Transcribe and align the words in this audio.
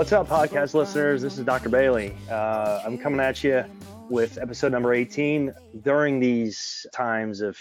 What's 0.00 0.12
up, 0.12 0.28
podcast 0.28 0.72
listeners? 0.72 1.20
This 1.20 1.36
is 1.36 1.44
Dr. 1.44 1.68
Bailey. 1.68 2.16
Uh, 2.30 2.80
I'm 2.86 2.96
coming 2.96 3.20
at 3.20 3.44
you 3.44 3.66
with 4.08 4.38
episode 4.38 4.72
number 4.72 4.94
18. 4.94 5.52
During 5.82 6.20
these 6.20 6.86
times 6.90 7.42
of 7.42 7.58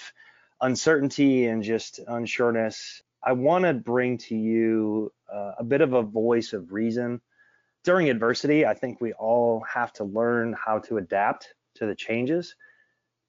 uncertainty 0.62 1.48
and 1.48 1.62
just 1.62 1.99
unsureness, 2.07 3.02
I 3.21 3.34
want 3.34 3.65
to 3.65 3.73
bring 3.73 4.20
to 4.20 4.38
you 4.38 5.12
uh, 5.29 5.55
a 5.59 5.65
bit 5.65 5.81
of 5.81 5.91
a 5.91 6.02
voice 6.02 6.53
of 6.53 6.71
reason. 6.71 7.20
During 7.84 8.09
adversity, 8.09 8.65
I 8.65 8.73
think 8.73 9.01
we 9.01 9.12
all 9.12 9.62
have 9.70 9.91
to 9.95 10.05
learn 10.05 10.53
how 10.53 10.79
to 10.79 10.95
adapt 10.95 11.53
to 11.76 11.87
the 11.87 11.93
changes. 11.93 12.55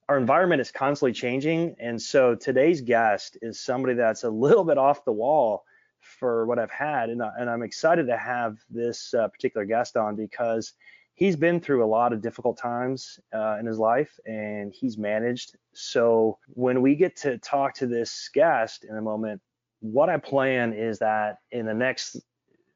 Our 0.07 0.17
environment 0.17 0.61
is 0.61 0.71
constantly 0.71 1.11
changing. 1.11 1.75
And 1.81 2.01
so 2.01 2.35
today's 2.35 2.79
guest 2.79 3.37
is 3.41 3.59
somebody 3.59 3.95
that's 3.95 4.23
a 4.23 4.29
little 4.29 4.63
bit 4.63 4.77
off 4.77 5.03
the 5.03 5.11
wall 5.11 5.65
for 6.21 6.45
what 6.45 6.59
I've 6.59 6.69
had, 6.69 7.09
and, 7.09 7.19
and 7.39 7.49
I'm 7.49 7.63
excited 7.63 8.05
to 8.05 8.15
have 8.15 8.57
this 8.69 9.11
uh, 9.15 9.27
particular 9.27 9.65
guest 9.65 9.97
on 9.97 10.15
because 10.15 10.73
he's 11.15 11.35
been 11.35 11.59
through 11.59 11.83
a 11.83 11.89
lot 11.97 12.13
of 12.13 12.21
difficult 12.21 12.59
times 12.59 13.19
uh, 13.33 13.57
in 13.59 13.65
his 13.65 13.79
life, 13.79 14.11
and 14.27 14.71
he's 14.71 14.99
managed. 14.99 15.57
So 15.73 16.37
when 16.53 16.83
we 16.83 16.93
get 16.93 17.15
to 17.23 17.39
talk 17.39 17.73
to 17.75 17.87
this 17.87 18.29
guest 18.35 18.85
in 18.87 18.97
a 18.97 19.01
moment, 19.01 19.41
what 19.79 20.09
I 20.09 20.17
plan 20.17 20.73
is 20.73 20.99
that 20.99 21.39
in 21.49 21.65
the 21.65 21.73
next 21.73 22.17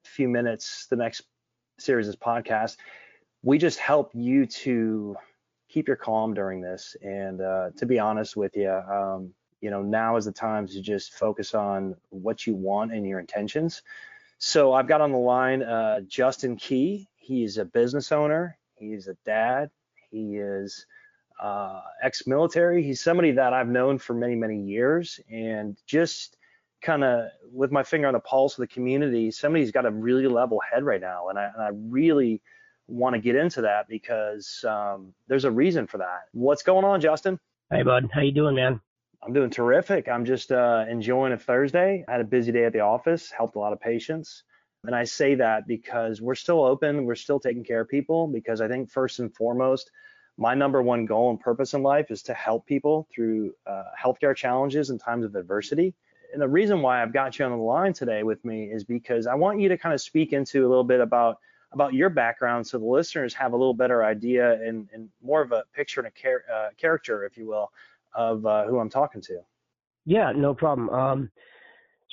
few 0.03 0.28
minutes, 0.28 0.88
the 0.89 0.95
next 0.95 1.22
series 1.78 2.08
of 2.08 2.19
podcast, 2.19 2.78
we 3.44 3.59
just 3.59 3.78
help 3.78 4.09
you 4.16 4.47
to 4.47 5.16
keep 5.69 5.88
your 5.88 5.97
calm 5.97 6.34
during 6.34 6.62
this. 6.62 6.95
And 7.03 7.41
uh, 7.41 7.69
to 7.78 7.86
be 7.86 8.00
honest 8.00 8.36
with 8.36 8.58
you, 8.58 8.72
um, 8.72 9.36
you 9.66 9.71
know 9.71 9.81
now 9.81 10.16
is 10.16 10.25
the 10.25 10.31
time 10.31 10.67
to 10.67 10.80
just 10.80 11.13
focus 11.16 11.55
on 11.55 11.95
what 12.09 12.45
you 12.45 12.53
want 12.53 12.94
and 12.94 13.03
your 13.08 13.19
intentions. 13.19 13.81
So 14.38 14.73
i've 14.73 14.88
got 14.88 15.02
on 15.02 15.11
the 15.11 15.17
line 15.17 15.63
uh, 15.63 16.02
justin 16.02 16.55
key. 16.55 17.09
He's 17.16 17.57
a 17.57 17.66
business 17.66 18.11
owner. 18.11 18.59
He's 18.75 19.07
a 19.07 19.16
dad. 19.25 19.72
He 20.11 20.38
is 20.38 20.85
uh, 21.41 21.81
ex-military. 22.03 22.83
He's 22.83 23.02
somebody 23.02 23.31
that 23.31 23.53
i've 23.53 23.67
known 23.67 23.97
for 23.97 24.13
many 24.13 24.35
many 24.35 24.61
years. 24.61 25.19
And 25.31 25.75
just 25.88 26.38
kind 26.83 27.03
of 27.03 27.31
with 27.52 27.72
my 27.72 27.81
finger 27.81 28.05
on 28.05 28.13
the 28.13 28.19
pulse 28.19 28.53
of 28.53 28.61
the 28.61 28.67
community 28.67 29.31
somebody's 29.31 29.72
got 29.72 29.88
a 29.88 29.89
really 29.89 30.27
level 30.27 30.59
head 30.72 30.83
right 30.83 31.02
now. 31.02 31.29
And 31.29 31.39
i, 31.39 31.45
and 31.45 31.63
I 31.63 31.69
really 31.89 32.39
want 32.88 33.16
to 33.16 33.19
get 33.19 33.35
into 33.35 33.61
that 33.61 33.88
because 33.88 34.63
um, 34.63 35.11
there's 35.27 35.45
a 35.45 35.50
reason 35.50 35.88
for 35.88 35.97
that. 35.97 36.25
What's 36.33 36.61
going 36.61 36.85
on 36.85 37.02
justin? 37.02 37.39
Hey 37.72 37.81
bud. 37.81 38.11
How 38.13 38.22
you 38.22 38.31
doing 38.31 38.53
man 38.53 38.79
I'm 39.26 39.34
doing 39.34 39.50
terrific. 39.50 40.08
I'm 40.08 40.23
just 40.23 40.52
uh, 40.52 40.86
enjoying 40.88 41.34
a 41.34 41.38
Thursday. 41.38 42.06
I 42.08 42.12
had 42.12 42.22
a 42.22 42.26
busy 42.26 42.52
day 42.52 42.66
at 42.66 42.73
the 42.73 42.81
office, 42.81 43.31
helped 43.31 43.56
a 43.56 43.59
lot 43.59 43.73
of 43.73 43.80
patients. 43.80 44.44
And 44.84 44.95
I 44.95 45.06
say 45.06 45.34
that 45.36 45.66
because 45.66 46.22
we're 46.22 46.36
still 46.36 46.64
open, 46.64 47.06
we're 47.06 47.16
still 47.16 47.40
taking 47.40 47.64
care 47.64 47.81
of 47.81 47.90
people 47.90 48.28
because 48.28 48.62
I 48.62 48.68
think 48.68 48.92
first 48.92 49.18
and 49.18 49.34
foremost, 49.34 49.90
my 50.38 50.53
number 50.53 50.84
one 50.84 51.08
goal 51.08 51.31
and 51.31 51.40
purpose 51.40 51.73
in 51.73 51.81
life 51.81 52.12
is 52.12 52.22
to 52.23 52.36
help 52.36 52.68
people 52.68 53.08
through 53.14 53.53
uh, 53.66 53.86
healthcare 54.00 54.36
challenges 54.36 54.92
and 54.92 55.00
times 55.00 55.26
of 55.26 55.34
adversity. 55.34 55.96
And 56.31 56.40
the 56.40 56.48
reason 56.48 56.84
why 56.84 57.02
I've 57.02 57.14
got 57.14 57.40
you 57.40 57.46
on 57.46 57.52
the 57.52 57.58
line 57.58 57.94
today 57.94 58.22
with 58.22 58.46
me 58.46 58.66
is 58.66 58.84
because 58.84 59.25
I 59.25 59.34
want 59.34 59.59
you 59.59 59.69
to 59.69 59.78
kind 59.78 59.96
of 59.96 60.02
speak 60.02 60.34
into 60.34 60.68
a 60.68 60.69
little 60.69 60.84
bit 60.84 61.00
about 61.00 61.40
about 61.72 61.94
your 61.94 62.09
background 62.09 62.66
so 62.66 62.78
the 62.78 62.85
listeners 62.85 63.34
have 63.34 63.52
a 63.52 63.58
little 63.58 63.74
better 63.74 64.03
idea 64.06 64.53
and, 64.62 64.88
and 64.94 65.09
more 65.22 65.41
of 65.41 65.52
a 65.52 65.64
picture 65.74 66.00
and 66.00 66.08
a 66.08 66.12
char- 66.12 66.44
uh, 66.53 66.69
character, 66.78 67.25
if 67.25 67.38
you 67.38 67.47
will, 67.47 67.69
of 68.16 68.46
uh, 68.46 68.66
who 68.66 68.80
I'm 68.80 68.90
talking 68.90 69.22
to. 69.24 69.40
Yeah, 70.06 70.31
no 70.36 70.53
problem. 70.53 70.90
Um, 70.90 71.30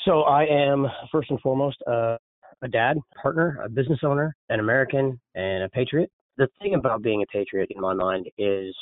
so 0.05 0.23
I 0.23 0.45
am 0.45 0.87
first 1.11 1.31
and 1.31 1.41
foremost 1.41 1.77
uh, 1.87 2.17
a 2.63 2.69
dad, 2.69 2.97
partner, 3.21 3.61
a 3.65 3.69
business 3.69 4.01
owner, 4.03 4.35
an 4.49 4.61
American, 4.61 5.21
and 5.35 5.65
a 5.65 5.69
patriot. 5.69 6.11
The 6.39 6.49
thing 6.61 6.75
about 6.75 7.03
being 7.03 7.23
a 7.23 7.27
patriot 7.27 7.69
in 7.71 7.81
my 7.81 7.95
mind 7.95 8.29
is 8.39 8.75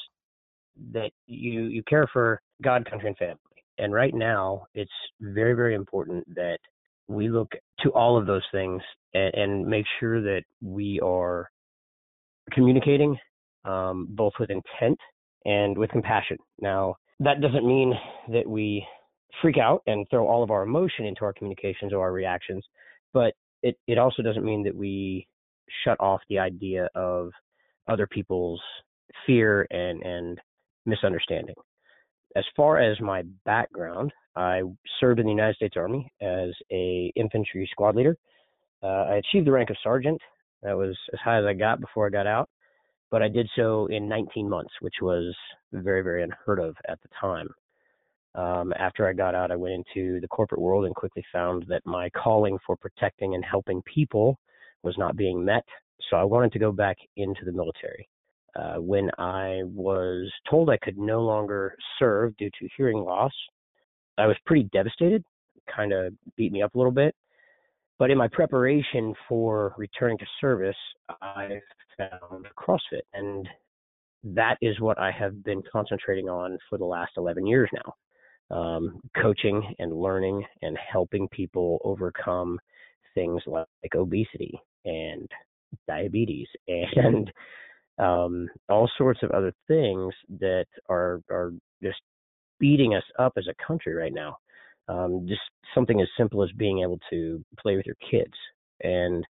that 0.93 1.11
you 1.27 1.63
you 1.63 1.83
care 1.89 2.09
for 2.13 2.41
God, 2.63 2.89
country, 2.89 3.09
and 3.09 3.17
family. 3.17 3.39
And 3.79 3.93
right 3.93 4.15
now, 4.15 4.67
it's 4.75 4.91
very 5.21 5.55
very 5.55 5.75
important 5.75 6.25
that 6.35 6.59
we 7.09 7.29
look 7.29 7.51
to 7.81 7.91
all 7.91 8.17
of 8.17 8.27
those 8.27 8.45
things 8.53 8.81
and, 9.15 9.35
and 9.35 9.67
make 9.67 9.85
sure 9.99 10.21
that 10.23 10.43
we 10.63 11.01
are 11.03 11.51
communicating 12.53 13.17
um, 13.65 14.07
both 14.11 14.33
with 14.39 14.51
intent 14.51 14.99
and 15.45 15.77
with 15.77 15.91
compassion. 15.91 16.37
Now, 16.61 16.95
that 17.21 17.41
doesn't 17.41 17.67
mean 17.67 17.95
that 18.33 18.47
we 18.47 18.87
freak 19.41 19.59
out 19.59 19.83
and 19.87 20.07
throw 20.11 20.27
all 20.27 20.43
of 20.43 20.51
our 20.51 20.63
emotion 20.63 21.05
into 21.05 21.25
our 21.25 21.33
communications 21.33 21.93
or 21.93 22.01
our 22.01 22.13
reactions, 22.13 22.65
but 23.13 23.35
it, 23.63 23.77
it 23.87 23.99
also 23.99 24.23
doesn't 24.23 24.45
mean 24.45 24.65
that 24.65 24.75
we 24.75 25.27
shut 25.85 25.99
off 26.01 26.21
the 26.29 26.39
idea 26.39 26.89
of 26.95 27.31
other 27.89 28.07
people's 28.07 28.61
fear 29.27 29.67
and, 29.71 30.03
and 30.03 30.39
misunderstanding. 30.87 31.55
As 32.37 32.45
far 32.57 32.79
as 32.79 32.99
my 33.01 33.23
background, 33.45 34.13
I 34.35 34.63
served 34.99 35.21
in 35.21 35.27
the 35.27 35.33
United 35.33 35.57
States 35.57 35.75
Army 35.77 36.11
as 36.23 36.51
a 36.73 37.13
infantry 37.17 37.69
squad 37.71 37.97
leader. 37.97 38.17
Uh, 38.83 39.05
I 39.09 39.15
achieved 39.17 39.47
the 39.47 39.53
rank 39.53 39.69
of 39.71 39.77
sergeant. 39.83 40.21
That 40.63 40.77
was 40.77 40.97
as 41.13 41.19
high 41.23 41.39
as 41.39 41.45
I 41.45 41.53
got 41.53 41.81
before 41.81 42.07
I 42.07 42.11
got 42.11 42.27
out 42.27 42.49
but 43.11 43.23
I 43.23 43.29
did 43.29 43.49
so 43.57 43.87
in 43.87 44.09
19 44.09 44.49
months, 44.49 44.73
which 44.81 44.97
was 45.03 45.35
very, 45.73 46.03
very 46.03 46.23
unheard 46.23 46.61
of 46.61 46.77
at 46.89 47.01
the 47.03 47.09
time. 47.21 47.49
Um, 48.35 48.73
after 48.79 49.09
I 49.09 49.13
got 49.13 49.35
out, 49.35 49.51
I 49.51 49.57
went 49.57 49.75
into 49.75 50.21
the 50.21 50.29
corporate 50.29 50.61
world 50.61 50.85
and 50.85 50.95
quickly 50.95 51.25
found 51.33 51.65
that 51.69 51.83
my 51.85 52.09
calling 52.11 52.59
for 52.65 52.77
protecting 52.77 53.35
and 53.35 53.45
helping 53.45 53.83
people 53.83 54.39
was 54.83 54.97
not 54.97 55.17
being 55.17 55.45
met. 55.45 55.65
So 56.09 56.17
I 56.17 56.25
wanted 56.25 56.53
to 56.53 56.59
go 56.59 56.73
back 56.73 56.97
into 57.17 57.45
the 57.45 57.53
military. 57.53 58.09
Uh, 58.57 58.77
when 58.77 59.11
I 59.19 59.63
was 59.65 60.31
told 60.49 60.71
I 60.71 60.79
could 60.79 60.99
no 60.99 61.23
longer 61.23 61.75
serve 61.99 62.37
due 62.37 62.51
to 62.51 62.69
hearing 62.77 62.99
loss, 62.99 63.33
I 64.19 64.27
was 64.27 64.37
pretty 64.45 64.69
devastated, 64.73 65.25
kind 65.75 65.93
of 65.93 66.13
beat 66.37 66.53
me 66.53 66.63
up 66.63 66.75
a 66.75 66.79
little 66.79 66.93
bit. 66.93 67.15
But 68.01 68.11
in 68.11 68.17
my 68.17 68.29
preparation 68.29 69.13
for 69.29 69.75
returning 69.77 70.17
to 70.17 70.25
service, 70.41 70.75
I 71.21 71.61
found 71.99 72.47
CrossFit, 72.59 73.03
and 73.13 73.47
that 74.25 74.57
is 74.63 74.81
what 74.81 74.99
I 74.99 75.11
have 75.11 75.45
been 75.45 75.63
concentrating 75.71 76.27
on 76.27 76.57
for 76.71 76.79
the 76.79 76.85
last 76.87 77.13
11 77.19 77.47
years 77.47 77.69
now. 77.75 78.57
Um, 78.57 79.03
coaching 79.21 79.75
and 79.79 79.93
learning 79.95 80.43
and 80.63 80.79
helping 80.91 81.29
people 81.29 81.79
overcome 81.85 82.59
things 83.15 83.43
like, 83.47 83.67
like 83.85 83.95
obesity 83.95 84.59
and 84.87 85.29
diabetes 85.87 86.49
and 86.69 87.31
um, 87.99 88.49
all 88.71 88.91
sorts 88.97 89.21
of 89.23 89.31
other 89.31 89.53
things 89.69 90.15
that 90.41 90.67
are 90.89 91.21
are 91.31 91.53
just 91.83 92.01
beating 92.59 92.95
us 92.95 93.05
up 93.19 93.35
as 93.37 93.47
a 93.47 93.65
country 93.67 93.95
right 93.95 94.15
now 94.15 94.39
um, 94.91 95.27
just 95.29 95.41
something 95.75 96.01
as 96.01 96.09
simple 96.17 96.43
as 96.43 96.51
being 96.57 96.83
able 96.83 96.99
to 97.11 97.45
play 97.59 97.77
with 97.77 97.87
your 97.87 97.97
kids. 98.11 98.35
And 98.83 99.25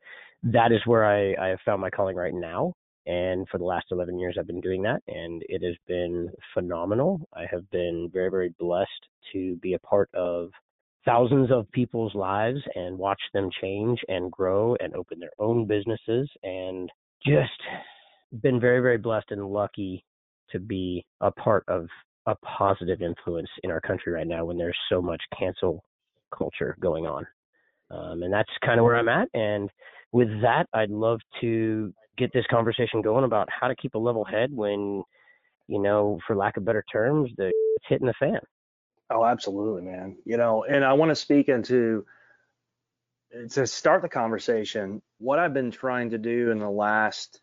that 0.43 0.73
is 0.73 0.81
where 0.85 1.05
I, 1.05 1.35
I 1.43 1.49
have 1.49 1.61
found 1.65 1.81
my 1.81 1.91
calling 1.91 2.17
right 2.17 2.35
now. 2.35 2.75
And 3.07 3.47
for 3.49 3.59
the 3.59 3.65
last 3.65 3.87
11 3.93 4.19
years, 4.19 4.37
I've 4.39 4.49
been 4.49 4.61
doing 4.61 4.83
that, 4.83 5.01
and 5.07 5.41
it 5.49 5.63
has 5.65 5.77
been 5.87 6.29
phenomenal. 6.53 7.21
I 7.33 7.45
have 7.53 7.71
been 7.71 8.11
very, 8.13 8.31
very 8.31 8.53
blessed 8.59 8.91
to 9.33 9.55
be 9.57 9.75
a 9.75 9.79
part 9.79 10.11
of 10.13 10.51
thousands 11.05 11.53
of 11.53 11.71
people's 11.71 12.17
lives 12.17 12.59
and 12.75 12.99
watch 12.99 13.21
them 13.33 13.49
change 13.61 14.01
and 14.09 14.33
grow 14.33 14.77
and 14.81 14.93
open 14.95 15.21
their 15.21 15.31
own 15.39 15.67
businesses 15.67 16.29
and 16.43 16.91
just 17.25 18.43
been 18.43 18.59
very, 18.59 18.81
very 18.81 18.99
blessed 18.99 19.31
and 19.31 19.47
lucky 19.47 20.05
to 20.51 20.59
be 20.59 21.05
a 21.21 21.31
part 21.31 21.65
of 21.69 21.87
a 22.27 22.35
positive 22.37 23.03
influence 23.03 23.49
in 23.63 23.71
our 23.71 23.81
country 23.81 24.13
right 24.13 24.27
now 24.27 24.45
when 24.45 24.59
there's 24.59 24.77
so 24.89 25.01
much 25.01 25.23
cancel 25.39 25.85
culture 26.37 26.77
going 26.81 27.07
on. 27.07 27.27
Um, 27.91 28.23
and 28.23 28.33
that's 28.33 28.51
kind 28.65 28.81
of 28.81 28.85
where 28.85 28.97
I'm 28.97 29.09
at. 29.09 29.29
And 29.33 29.71
with 30.13 30.29
that, 30.43 30.67
I'd 30.73 30.91
love 30.91 31.21
to 31.41 31.93
get 32.19 32.33
this 32.33 32.47
conversation 32.51 33.03
going 33.03 33.25
about 33.25 33.49
how 33.49 33.69
to 33.69 33.77
keep 33.77 33.95
a 33.95 33.99
level 33.99 34.25
head 34.25 34.51
when, 34.53 35.05
you 35.69 35.81
know, 35.81 36.19
for 36.27 36.35
lack 36.35 36.57
of 36.57 36.65
better 36.65 36.85
terms, 36.91 37.31
the 37.37 37.47
it's 37.47 37.87
hitting 37.89 38.07
the 38.07 38.15
fan. 38.19 38.41
Oh, 39.11 39.25
absolutely, 39.25 39.83
man. 39.83 40.17
You 40.25 40.37
know, 40.37 40.65
and 40.65 40.85
I 40.85 40.95
want 40.95 41.11
to 41.11 41.15
speak 41.15 41.49
into 41.49 42.05
to 43.53 43.67
start 43.67 44.03
the 44.03 44.09
conversation. 44.09 45.03
What 45.19 45.39
I've 45.39 45.55
been 45.55 45.71
trying 45.71 46.11
to 46.11 46.19
do 46.19 46.51
in 46.51 46.59
the 46.59 46.71
last 46.71 47.41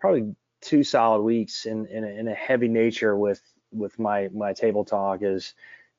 probably 0.00 0.34
two 0.62 0.82
solid 0.82 1.22
weeks 1.22 1.66
in 1.66 1.86
in 1.86 2.04
a, 2.04 2.08
in 2.08 2.28
a 2.28 2.34
heavy 2.34 2.68
nature 2.68 3.16
with 3.16 3.40
with 3.72 3.98
my 3.98 4.28
my 4.32 4.52
table 4.52 4.84
talk 4.84 5.22
is 5.22 5.54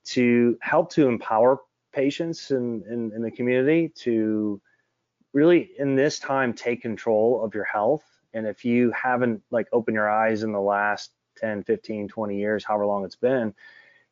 to 0.06 0.58
help 0.62 0.92
to 0.92 1.08
empower 1.08 1.60
patients 1.92 2.52
in, 2.52 2.84
in, 2.90 3.12
in 3.14 3.22
the 3.22 3.32
community 3.32 3.90
to 3.90 4.62
really 5.34 5.70
in 5.78 5.96
this 5.96 6.20
time 6.20 6.54
take 6.54 6.82
control 6.82 7.44
of 7.44 7.54
your 7.54 7.64
health 7.64 8.04
and 8.34 8.48
if 8.48 8.66
you 8.66 8.92
haven't 8.92 9.42
like 9.52 9.68
opened 9.72 9.96
your 9.96 10.10
eyes 10.10 10.44
in 10.44 10.52
the 10.52 10.62
last 10.62 11.12
10 11.38 11.64
15 11.64 12.08
20 12.08 12.38
years 12.38 12.64
however 12.64 12.86
long 12.86 13.06
it's 13.06 13.16
been 13.16 13.54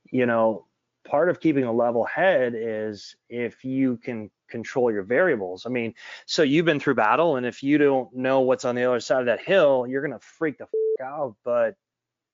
you 0.09 0.25
know 0.25 0.65
part 1.05 1.29
of 1.29 1.39
keeping 1.39 1.63
a 1.63 1.71
level 1.71 2.03
head 2.03 2.53
is 2.55 3.15
if 3.29 3.63
you 3.63 3.97
can 3.97 4.29
control 4.49 4.91
your 4.91 5.03
variables. 5.03 5.65
I 5.65 5.69
mean, 5.69 5.93
so 6.25 6.43
you've 6.43 6.65
been 6.65 6.79
through 6.79 6.95
battle, 6.95 7.35
and 7.35 7.45
if 7.45 7.63
you 7.63 7.77
don't 7.77 8.13
know 8.13 8.41
what's 8.41 8.65
on 8.65 8.75
the 8.75 8.83
other 8.85 8.99
side 8.99 9.21
of 9.21 9.25
that 9.27 9.41
hill, 9.41 9.85
you're 9.87 10.01
gonna 10.01 10.19
freak 10.19 10.57
the 10.57 10.65
f- 10.65 11.05
out. 11.05 11.35
But 11.43 11.75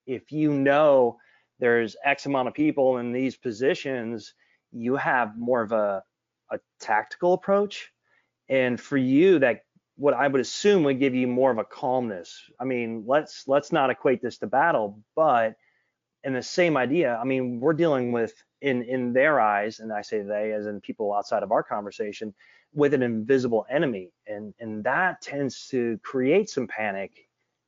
if 0.06 0.32
you 0.32 0.52
know 0.54 1.18
there's 1.60 1.96
X 2.04 2.26
amount 2.26 2.48
of 2.48 2.54
people 2.54 2.98
in 2.98 3.12
these 3.12 3.36
positions, 3.36 4.34
you 4.72 4.96
have 4.96 5.38
more 5.38 5.62
of 5.62 5.72
a 5.72 6.04
a 6.52 6.60
tactical 6.80 7.34
approach. 7.34 7.92
And 8.50 8.80
for 8.80 8.98
you, 8.98 9.40
that 9.40 9.62
what 9.96 10.14
I 10.14 10.28
would 10.28 10.42
assume 10.42 10.84
would 10.84 11.00
give 11.00 11.16
you 11.16 11.28
more 11.28 11.52
of 11.52 11.58
a 11.58 11.64
calmness. 11.64 12.42
I 12.60 12.66
mean, 12.66 13.04
let's 13.08 13.48
let's 13.48 13.72
not 13.72 13.90
equate 13.90 14.22
this 14.22 14.38
to 14.40 14.48
battle, 14.48 15.00
but 15.16 15.56
in 16.24 16.34
the 16.34 16.44
same 16.44 16.78
idea, 16.78 17.18
I 17.18 17.26
mean, 17.26 17.60
we're 17.60 17.74
dealing 17.74 18.12
with 18.12 18.34
in 18.62 18.84
in 18.84 19.14
their 19.14 19.40
eyes, 19.40 19.80
and 19.80 19.92
I 19.92 20.02
say 20.02 20.22
they 20.22 20.54
as 20.54 20.66
in 20.66 20.82
people 20.82 21.14
outside 21.14 21.44
of 21.44 21.52
our 21.52 21.64
conversation, 21.64 22.34
with 22.74 22.94
an 22.94 23.04
invisible 23.04 23.66
enemy, 23.70 24.12
and 24.26 24.54
and 24.60 24.84
that 24.86 25.22
tends 25.22 25.68
to 25.70 26.00
create 26.04 26.50
some 26.50 26.68
panic 26.68 27.28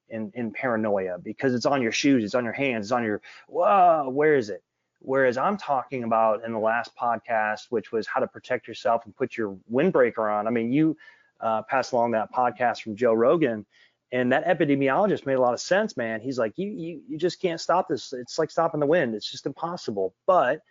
and, 0.10 0.32
and 0.36 0.54
paranoia 0.54 1.18
because 1.18 1.54
it's 1.54 1.66
on 1.66 1.82
your 1.82 1.92
shoes, 1.92 2.24
it's 2.24 2.36
on 2.36 2.44
your 2.44 2.54
hands, 2.54 2.88
it's 2.88 2.92
on 2.92 3.04
your 3.04 3.22
whoa, 3.48 4.10
where 4.10 4.36
is 4.36 4.50
it? 4.50 4.64
Whereas 5.00 5.38
I'm 5.38 5.58
talking 5.58 6.04
about 6.04 6.44
in 6.44 6.52
the 6.52 6.60
last 6.60 6.96
podcast, 6.96 7.68
which 7.70 7.92
was 7.92 8.08
how 8.08 8.20
to 8.20 8.28
protect 8.28 8.68
yourself 8.68 9.06
and 9.06 9.16
put 9.16 9.38
your 9.38 9.58
windbreaker 9.72 10.34
on. 10.34 10.48
I 10.48 10.50
mean, 10.50 10.72
you 10.72 10.98
uh, 11.40 11.62
passed 11.64 11.92
along 11.92 12.12
that 12.12 12.34
podcast 12.34 12.82
from 12.82 12.96
Joe 12.96 13.14
Rogan, 13.14 13.66
and 14.12 14.32
that 14.32 14.46
epidemiologist 14.46 15.26
made 15.26 15.34
a 15.34 15.42
lot 15.42 15.54
of 15.54 15.60
sense, 15.60 15.98
man. 15.98 16.22
He's 16.22 16.40
like, 16.40 16.58
you 16.58 16.70
you 16.70 17.02
you 17.08 17.18
just 17.18 17.42
can't 17.42 17.60
stop 17.60 17.88
this. 17.88 18.14
It's 18.14 18.40
like 18.40 18.50
stopping 18.50 18.80
the 18.80 18.86
wind. 18.86 19.14
It's 19.14 19.30
just 19.30 19.46
impossible. 19.46 20.16
But 20.26 20.62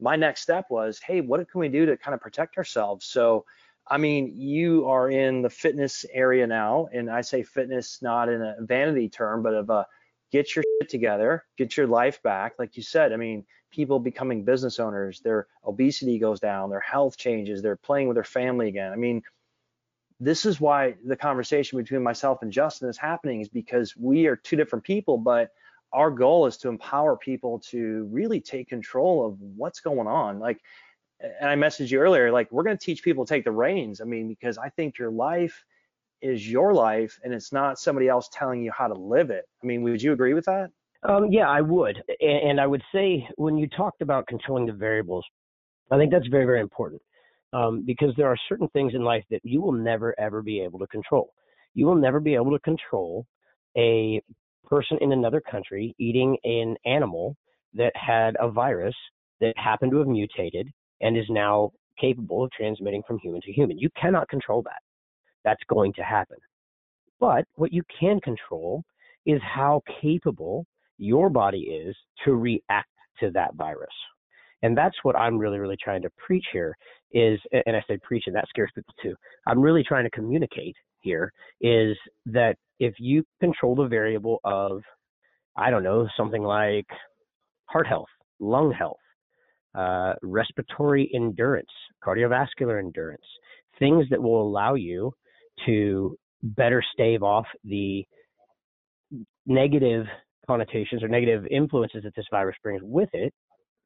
my 0.00 0.16
next 0.16 0.42
step 0.42 0.66
was, 0.70 1.00
hey, 1.00 1.20
what 1.20 1.48
can 1.50 1.60
we 1.60 1.68
do 1.68 1.86
to 1.86 1.96
kind 1.96 2.14
of 2.14 2.20
protect 2.20 2.58
ourselves? 2.58 3.06
So, 3.06 3.44
I 3.86 3.98
mean, 3.98 4.32
you 4.36 4.86
are 4.88 5.10
in 5.10 5.42
the 5.42 5.50
fitness 5.50 6.06
area 6.12 6.46
now, 6.46 6.88
and 6.92 7.10
I 7.10 7.20
say 7.20 7.42
fitness 7.42 7.98
not 8.00 8.28
in 8.28 8.40
a 8.40 8.56
vanity 8.60 9.08
term, 9.08 9.42
but 9.42 9.54
of 9.54 9.68
a 9.68 9.86
get 10.32 10.56
your 10.56 10.64
shit 10.80 10.88
together, 10.88 11.44
get 11.58 11.76
your 11.76 11.86
life 11.86 12.22
back. 12.22 12.54
Like 12.58 12.76
you 12.76 12.82
said, 12.82 13.12
I 13.12 13.16
mean, 13.16 13.44
people 13.70 13.98
becoming 13.98 14.44
business 14.44 14.80
owners, 14.80 15.20
their 15.20 15.48
obesity 15.64 16.18
goes 16.18 16.40
down, 16.40 16.70
their 16.70 16.80
health 16.80 17.16
changes, 17.16 17.60
they're 17.60 17.76
playing 17.76 18.08
with 18.08 18.16
their 18.16 18.24
family 18.24 18.68
again. 18.68 18.92
I 18.92 18.96
mean, 18.96 19.22
this 20.18 20.46
is 20.46 20.60
why 20.60 20.94
the 21.04 21.16
conversation 21.16 21.78
between 21.78 22.02
myself 22.02 22.40
and 22.42 22.52
Justin 22.52 22.88
is 22.88 22.96
happening 22.96 23.40
is 23.40 23.48
because 23.48 23.94
we 23.96 24.26
are 24.26 24.36
two 24.36 24.56
different 24.56 24.84
people, 24.84 25.18
but 25.18 25.50
our 25.92 26.10
goal 26.10 26.46
is 26.46 26.56
to 26.58 26.68
empower 26.68 27.16
people 27.16 27.60
to 27.70 28.08
really 28.10 28.40
take 28.40 28.68
control 28.68 29.26
of 29.26 29.40
what's 29.40 29.80
going 29.80 30.06
on. 30.06 30.38
Like, 30.38 30.60
and 31.20 31.48
I 31.48 31.56
messaged 31.56 31.90
you 31.90 31.98
earlier, 31.98 32.30
like 32.32 32.50
we're 32.50 32.62
going 32.62 32.76
to 32.76 32.84
teach 32.84 33.02
people 33.02 33.24
to 33.24 33.34
take 33.34 33.44
the 33.44 33.52
reins. 33.52 34.00
I 34.00 34.04
mean, 34.04 34.28
because 34.28 34.58
I 34.58 34.68
think 34.68 34.98
your 34.98 35.10
life 35.10 35.64
is 36.22 36.48
your 36.48 36.72
life 36.72 37.18
and 37.22 37.32
it's 37.32 37.52
not 37.52 37.78
somebody 37.78 38.08
else 38.08 38.28
telling 38.32 38.62
you 38.62 38.72
how 38.76 38.88
to 38.88 38.94
live 38.94 39.30
it. 39.30 39.44
I 39.62 39.66
mean, 39.66 39.82
would 39.82 40.02
you 40.02 40.12
agree 40.12 40.34
with 40.34 40.46
that? 40.46 40.70
Um, 41.02 41.30
yeah, 41.30 41.48
I 41.48 41.60
would. 41.60 42.02
And 42.20 42.60
I 42.60 42.66
would 42.66 42.82
say 42.92 43.28
when 43.36 43.58
you 43.58 43.68
talked 43.68 44.00
about 44.00 44.26
controlling 44.26 44.66
the 44.66 44.72
variables, 44.72 45.24
I 45.90 45.98
think 45.98 46.10
that's 46.10 46.26
very, 46.28 46.46
very 46.46 46.60
important 46.60 47.02
um, 47.52 47.84
because 47.86 48.14
there 48.16 48.26
are 48.26 48.36
certain 48.48 48.68
things 48.68 48.94
in 48.94 49.02
life 49.02 49.24
that 49.30 49.40
you 49.44 49.60
will 49.60 49.72
never, 49.72 50.18
ever 50.18 50.42
be 50.42 50.60
able 50.60 50.78
to 50.78 50.86
control. 50.86 51.32
You 51.74 51.86
will 51.86 51.96
never 51.96 52.20
be 52.20 52.34
able 52.34 52.52
to 52.52 52.58
control 52.60 53.26
a 53.76 54.22
person 54.64 54.98
in 55.02 55.12
another 55.12 55.40
country 55.40 55.94
eating 55.98 56.38
an 56.44 56.76
animal 56.86 57.36
that 57.74 57.92
had 57.94 58.34
a 58.40 58.50
virus 58.50 58.94
that 59.40 59.52
happened 59.56 59.92
to 59.92 59.98
have 59.98 60.06
mutated 60.06 60.68
and 61.00 61.16
is 61.16 61.26
now 61.28 61.70
capable 62.00 62.44
of 62.44 62.50
transmitting 62.52 63.02
from 63.06 63.18
human 63.18 63.40
to 63.42 63.52
human. 63.52 63.78
You 63.78 63.88
cannot 64.00 64.28
control 64.28 64.62
that. 64.62 64.80
That's 65.44 65.62
going 65.68 65.92
to 65.94 66.02
happen. 66.02 66.38
But 67.20 67.44
what 67.54 67.72
you 67.72 67.82
can 68.00 68.20
control 68.20 68.82
is 69.26 69.40
how 69.42 69.82
capable 70.00 70.66
your 70.98 71.28
body 71.30 71.60
is 71.60 71.96
to 72.24 72.34
react 72.34 72.88
to 73.20 73.30
that 73.30 73.54
virus. 73.54 73.88
And 74.62 74.76
that's 74.76 74.96
what 75.02 75.16
I'm 75.16 75.38
really, 75.38 75.58
really 75.58 75.76
trying 75.82 76.02
to 76.02 76.10
preach 76.26 76.44
here 76.52 76.74
is, 77.12 77.38
and 77.52 77.76
I 77.76 77.82
say 77.86 77.98
preach, 78.02 78.24
and 78.26 78.34
that 78.34 78.48
scares 78.48 78.70
people 78.74 78.94
too. 79.02 79.14
I'm 79.46 79.60
really 79.60 79.84
trying 79.84 80.04
to 80.04 80.10
communicate 80.10 80.74
here 81.00 81.30
is 81.60 81.96
that 82.26 82.56
if 82.80 82.94
you 82.98 83.24
control 83.40 83.74
the 83.74 83.86
variable 83.86 84.40
of, 84.42 84.80
I 85.56 85.70
don't 85.70 85.82
know, 85.82 86.08
something 86.16 86.42
like 86.42 86.86
heart 87.66 87.86
health, 87.86 88.08
lung 88.40 88.72
health, 88.72 88.96
uh, 89.74 90.14
respiratory 90.22 91.10
endurance, 91.14 91.68
cardiovascular 92.04 92.78
endurance, 92.78 93.24
things 93.78 94.06
that 94.10 94.22
will 94.22 94.42
allow 94.42 94.74
you 94.74 95.12
to 95.66 96.16
better 96.42 96.82
stave 96.92 97.22
off 97.22 97.46
the 97.64 98.04
negative 99.46 100.06
connotations 100.46 101.02
or 101.02 101.08
negative 101.08 101.46
influences 101.50 102.02
that 102.04 102.14
this 102.14 102.26
virus 102.30 102.56
brings 102.62 102.82
with 102.84 103.08
it, 103.12 103.32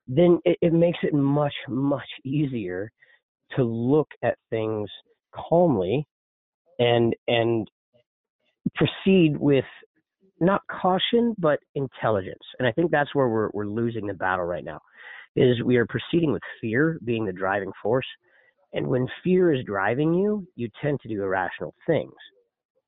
then 0.06 0.38
it, 0.44 0.58
it 0.61 0.73
makes 0.73 0.99
it 1.02 1.14
much, 1.14 1.55
much 1.69 2.08
easier 2.25 2.91
to 3.56 3.62
look 3.62 4.08
at 4.23 4.37
things 4.50 4.88
calmly 5.34 6.06
and 6.79 7.14
and 7.26 7.69
proceed 8.75 9.37
with 9.38 9.64
not 10.41 10.62
caution 10.70 11.34
but 11.38 11.58
intelligence. 11.75 12.43
And 12.58 12.69
I 12.69 12.73
think 12.73 12.91
that's 12.91 13.14
where 13.14 13.29
we're 13.29 13.50
we're 13.52 13.67
losing 13.67 14.06
the 14.06 14.14
battle 14.14 14.44
right 14.44 14.64
now. 14.64 14.81
Is 15.37 15.63
we 15.63 15.77
are 15.77 15.87
proceeding 15.87 16.33
with 16.33 16.43
fear 16.61 16.99
being 17.05 17.25
the 17.25 17.33
driving 17.33 17.73
force. 17.83 18.07
And 18.73 18.87
when 18.87 19.07
fear 19.25 19.53
is 19.53 19.65
driving 19.65 20.13
you, 20.13 20.47
you 20.57 20.69
tend 20.83 21.01
to 21.01 21.09
do 21.09 21.23
irrational 21.23 21.75
things. 21.87 22.13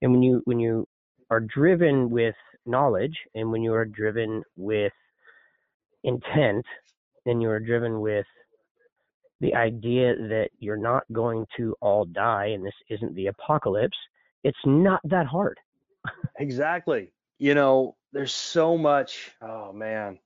And 0.02 0.12
when 0.12 0.22
you 0.22 0.42
when 0.44 0.58
you 0.58 0.86
are 1.30 1.40
driven 1.40 2.10
with 2.10 2.34
knowledge 2.66 3.16
and 3.34 3.50
when 3.50 3.62
you 3.62 3.72
are 3.72 3.84
driven 3.84 4.42
with 4.56 4.92
intent 6.04 6.64
and 7.26 7.40
you 7.40 7.48
are 7.48 7.60
driven 7.60 8.00
with 8.00 8.26
the 9.40 9.54
idea 9.54 10.14
that 10.16 10.50
you're 10.58 10.76
not 10.76 11.04
going 11.12 11.46
to 11.56 11.74
all 11.80 12.04
die 12.04 12.46
and 12.46 12.64
this 12.64 12.74
isn't 12.90 13.14
the 13.14 13.28
apocalypse, 13.28 13.96
it's 14.44 14.58
not 14.64 15.00
that 15.04 15.26
hard. 15.26 15.58
exactly. 16.38 17.10
You 17.38 17.54
know, 17.54 17.96
there's 18.12 18.34
so 18.34 18.76
much, 18.76 19.32
oh 19.40 19.72
man, 19.72 20.18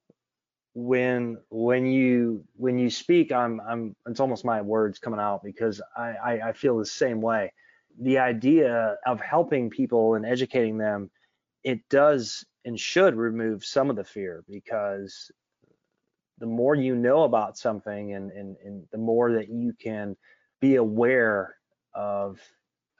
when 0.74 1.38
when 1.50 1.86
you 1.86 2.44
when 2.56 2.78
you 2.78 2.90
speak, 2.90 3.32
I'm 3.32 3.60
I'm 3.60 3.96
it's 4.06 4.20
almost 4.20 4.44
my 4.44 4.60
words 4.60 4.98
coming 4.98 5.20
out 5.20 5.42
because 5.42 5.80
I, 5.96 6.14
I, 6.24 6.48
I 6.48 6.52
feel 6.52 6.78
the 6.78 6.84
same 6.84 7.20
way. 7.20 7.52
The 8.00 8.18
idea 8.18 8.96
of 9.06 9.20
helping 9.20 9.70
people 9.70 10.16
and 10.16 10.26
educating 10.26 10.76
them, 10.76 11.10
it 11.62 11.88
does 11.88 12.44
and 12.64 12.78
should 12.78 13.14
remove 13.14 13.64
some 13.64 13.88
of 13.88 13.96
the 13.96 14.04
fear 14.04 14.42
because 14.48 15.30
the 16.38 16.46
more 16.46 16.74
you 16.74 16.96
know 16.96 17.22
about 17.22 17.56
something 17.56 18.14
and, 18.14 18.32
and, 18.32 18.56
and 18.64 18.84
the 18.90 18.98
more 18.98 19.32
that 19.32 19.48
you 19.48 19.72
can 19.80 20.16
be 20.60 20.74
aware 20.76 21.54
of 21.94 22.40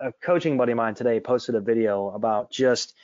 a 0.00 0.12
coaching 0.23 0.57
buddy 0.57 0.73
of 0.73 0.76
mine 0.76 0.95
today 0.95 1.19
posted 1.19 1.54
a 1.54 1.61
video 1.61 2.11
about 2.11 2.52
just 2.52 2.95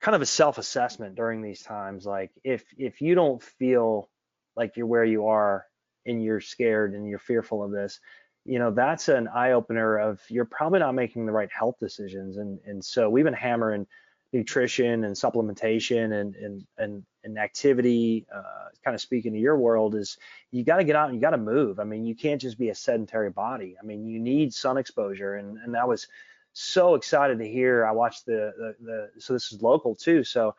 kind 0.00 0.14
of 0.14 0.22
a 0.22 0.26
self-assessment 0.26 1.14
during 1.14 1.42
these 1.42 1.62
times 1.62 2.06
like 2.06 2.30
if 2.42 2.64
if 2.78 3.00
you 3.00 3.14
don't 3.14 3.42
feel 3.42 4.08
like 4.56 4.76
you're 4.76 4.86
where 4.86 5.04
you 5.04 5.26
are 5.26 5.66
and 6.06 6.22
you're 6.22 6.40
scared 6.40 6.94
and 6.94 7.06
you're 7.06 7.18
fearful 7.18 7.62
of 7.62 7.70
this 7.70 8.00
you 8.44 8.58
know 8.58 8.70
that's 8.70 9.08
an 9.08 9.28
eye 9.28 9.52
opener 9.52 9.98
of 9.98 10.20
you're 10.28 10.44
probably 10.44 10.80
not 10.80 10.94
making 10.94 11.26
the 11.26 11.32
right 11.32 11.50
health 11.52 11.76
decisions. 11.78 12.36
And 12.36 12.58
and 12.66 12.84
so 12.84 13.10
we've 13.10 13.24
been 13.24 13.34
hammering 13.34 13.86
nutrition 14.32 15.04
and 15.04 15.14
supplementation 15.14 16.20
and 16.20 16.34
and 16.36 16.66
and, 16.78 17.04
and 17.24 17.38
activity 17.38 18.26
uh, 18.34 18.68
kind 18.84 18.94
of 18.94 19.00
speaking 19.00 19.32
to 19.32 19.38
your 19.38 19.58
world 19.58 19.94
is 19.94 20.16
you 20.50 20.64
got 20.64 20.76
to 20.76 20.84
get 20.84 20.96
out 20.96 21.08
and 21.08 21.14
you 21.16 21.20
got 21.20 21.30
to 21.30 21.38
move. 21.38 21.78
I 21.78 21.84
mean 21.84 22.04
you 22.04 22.14
can't 22.14 22.40
just 22.40 22.58
be 22.58 22.70
a 22.70 22.74
sedentary 22.74 23.30
body. 23.30 23.76
I 23.80 23.84
mean 23.84 24.06
you 24.06 24.18
need 24.18 24.54
sun 24.54 24.78
exposure. 24.78 25.34
And 25.34 25.58
and 25.58 25.74
that 25.74 25.88
was 25.88 26.08
so 26.52 26.94
excited 26.94 27.38
to 27.38 27.48
hear 27.48 27.86
i 27.86 27.92
watched 27.92 28.26
the 28.26 28.52
the, 28.56 28.74
the 28.84 29.20
so 29.20 29.32
this 29.32 29.52
is 29.52 29.62
local 29.62 29.94
too 29.94 30.24
so 30.24 30.54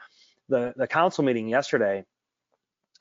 the 0.49 0.73
the 0.77 0.87
council 0.87 1.23
meeting 1.23 1.47
yesterday 1.47 2.03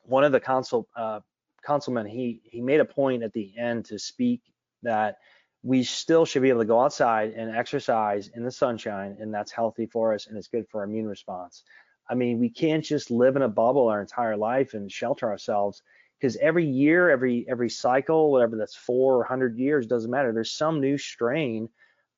one 0.04 0.24
of 0.24 0.32
the 0.32 0.40
council 0.40 0.88
uh, 0.96 1.20
councilmen 1.64 2.06
he 2.06 2.40
he 2.44 2.60
made 2.60 2.80
a 2.80 2.84
point 2.84 3.22
at 3.22 3.32
the 3.32 3.52
end 3.58 3.84
to 3.84 3.98
speak 3.98 4.42
that 4.82 5.18
we 5.62 5.82
still 5.82 6.24
should 6.24 6.42
be 6.42 6.48
able 6.48 6.60
to 6.60 6.66
go 6.66 6.80
outside 6.80 7.32
and 7.32 7.54
exercise 7.54 8.28
in 8.28 8.44
the 8.44 8.50
sunshine, 8.50 9.16
and 9.20 9.32
that's 9.32 9.52
healthy 9.52 9.86
for 9.86 10.14
us 10.14 10.26
and 10.26 10.36
it's 10.38 10.48
good 10.48 10.66
for 10.68 10.78
our 10.78 10.84
immune 10.84 11.06
response. 11.06 11.64
I 12.08 12.14
mean, 12.14 12.38
we 12.38 12.48
can't 12.48 12.84
just 12.84 13.10
live 13.10 13.36
in 13.36 13.42
a 13.42 13.48
bubble 13.48 13.88
our 13.88 14.00
entire 14.00 14.36
life 14.36 14.74
and 14.74 14.90
shelter 14.90 15.28
ourselves 15.28 15.82
because 16.18 16.36
every 16.36 16.66
year, 16.66 17.10
every 17.10 17.46
every 17.48 17.70
cycle, 17.70 18.32
whatever 18.32 18.56
that's 18.56 18.74
four 18.74 19.16
or 19.16 19.24
hundred 19.24 19.58
years, 19.58 19.86
doesn't 19.86 20.10
matter. 20.10 20.32
There's 20.32 20.50
some 20.50 20.80
new 20.80 20.98
strain 20.98 21.68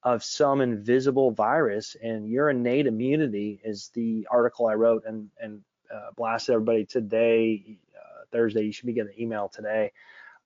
of 0.03 0.25
some 0.25 0.61
invisible 0.61 1.31
virus, 1.31 1.97
and 2.03 2.29
your 2.29 2.51
innate 2.51 2.87
immunity 2.87 3.61
is 3.65 3.91
the 3.95 4.27
article 4.31 4.67
I 4.67 4.75
wrote 4.75 5.05
and 5.07 5.31
and 5.41 5.63
uh, 5.93 6.11
blasted 6.17 6.55
everybody 6.55 6.85
today, 6.85 7.79
uh, 7.97 8.25
Thursday. 8.33 8.63
You 8.63 8.73
should 8.73 8.87
be 8.87 8.95
getting 8.95 9.13
an 9.13 9.21
email 9.21 9.49
today 9.49 9.93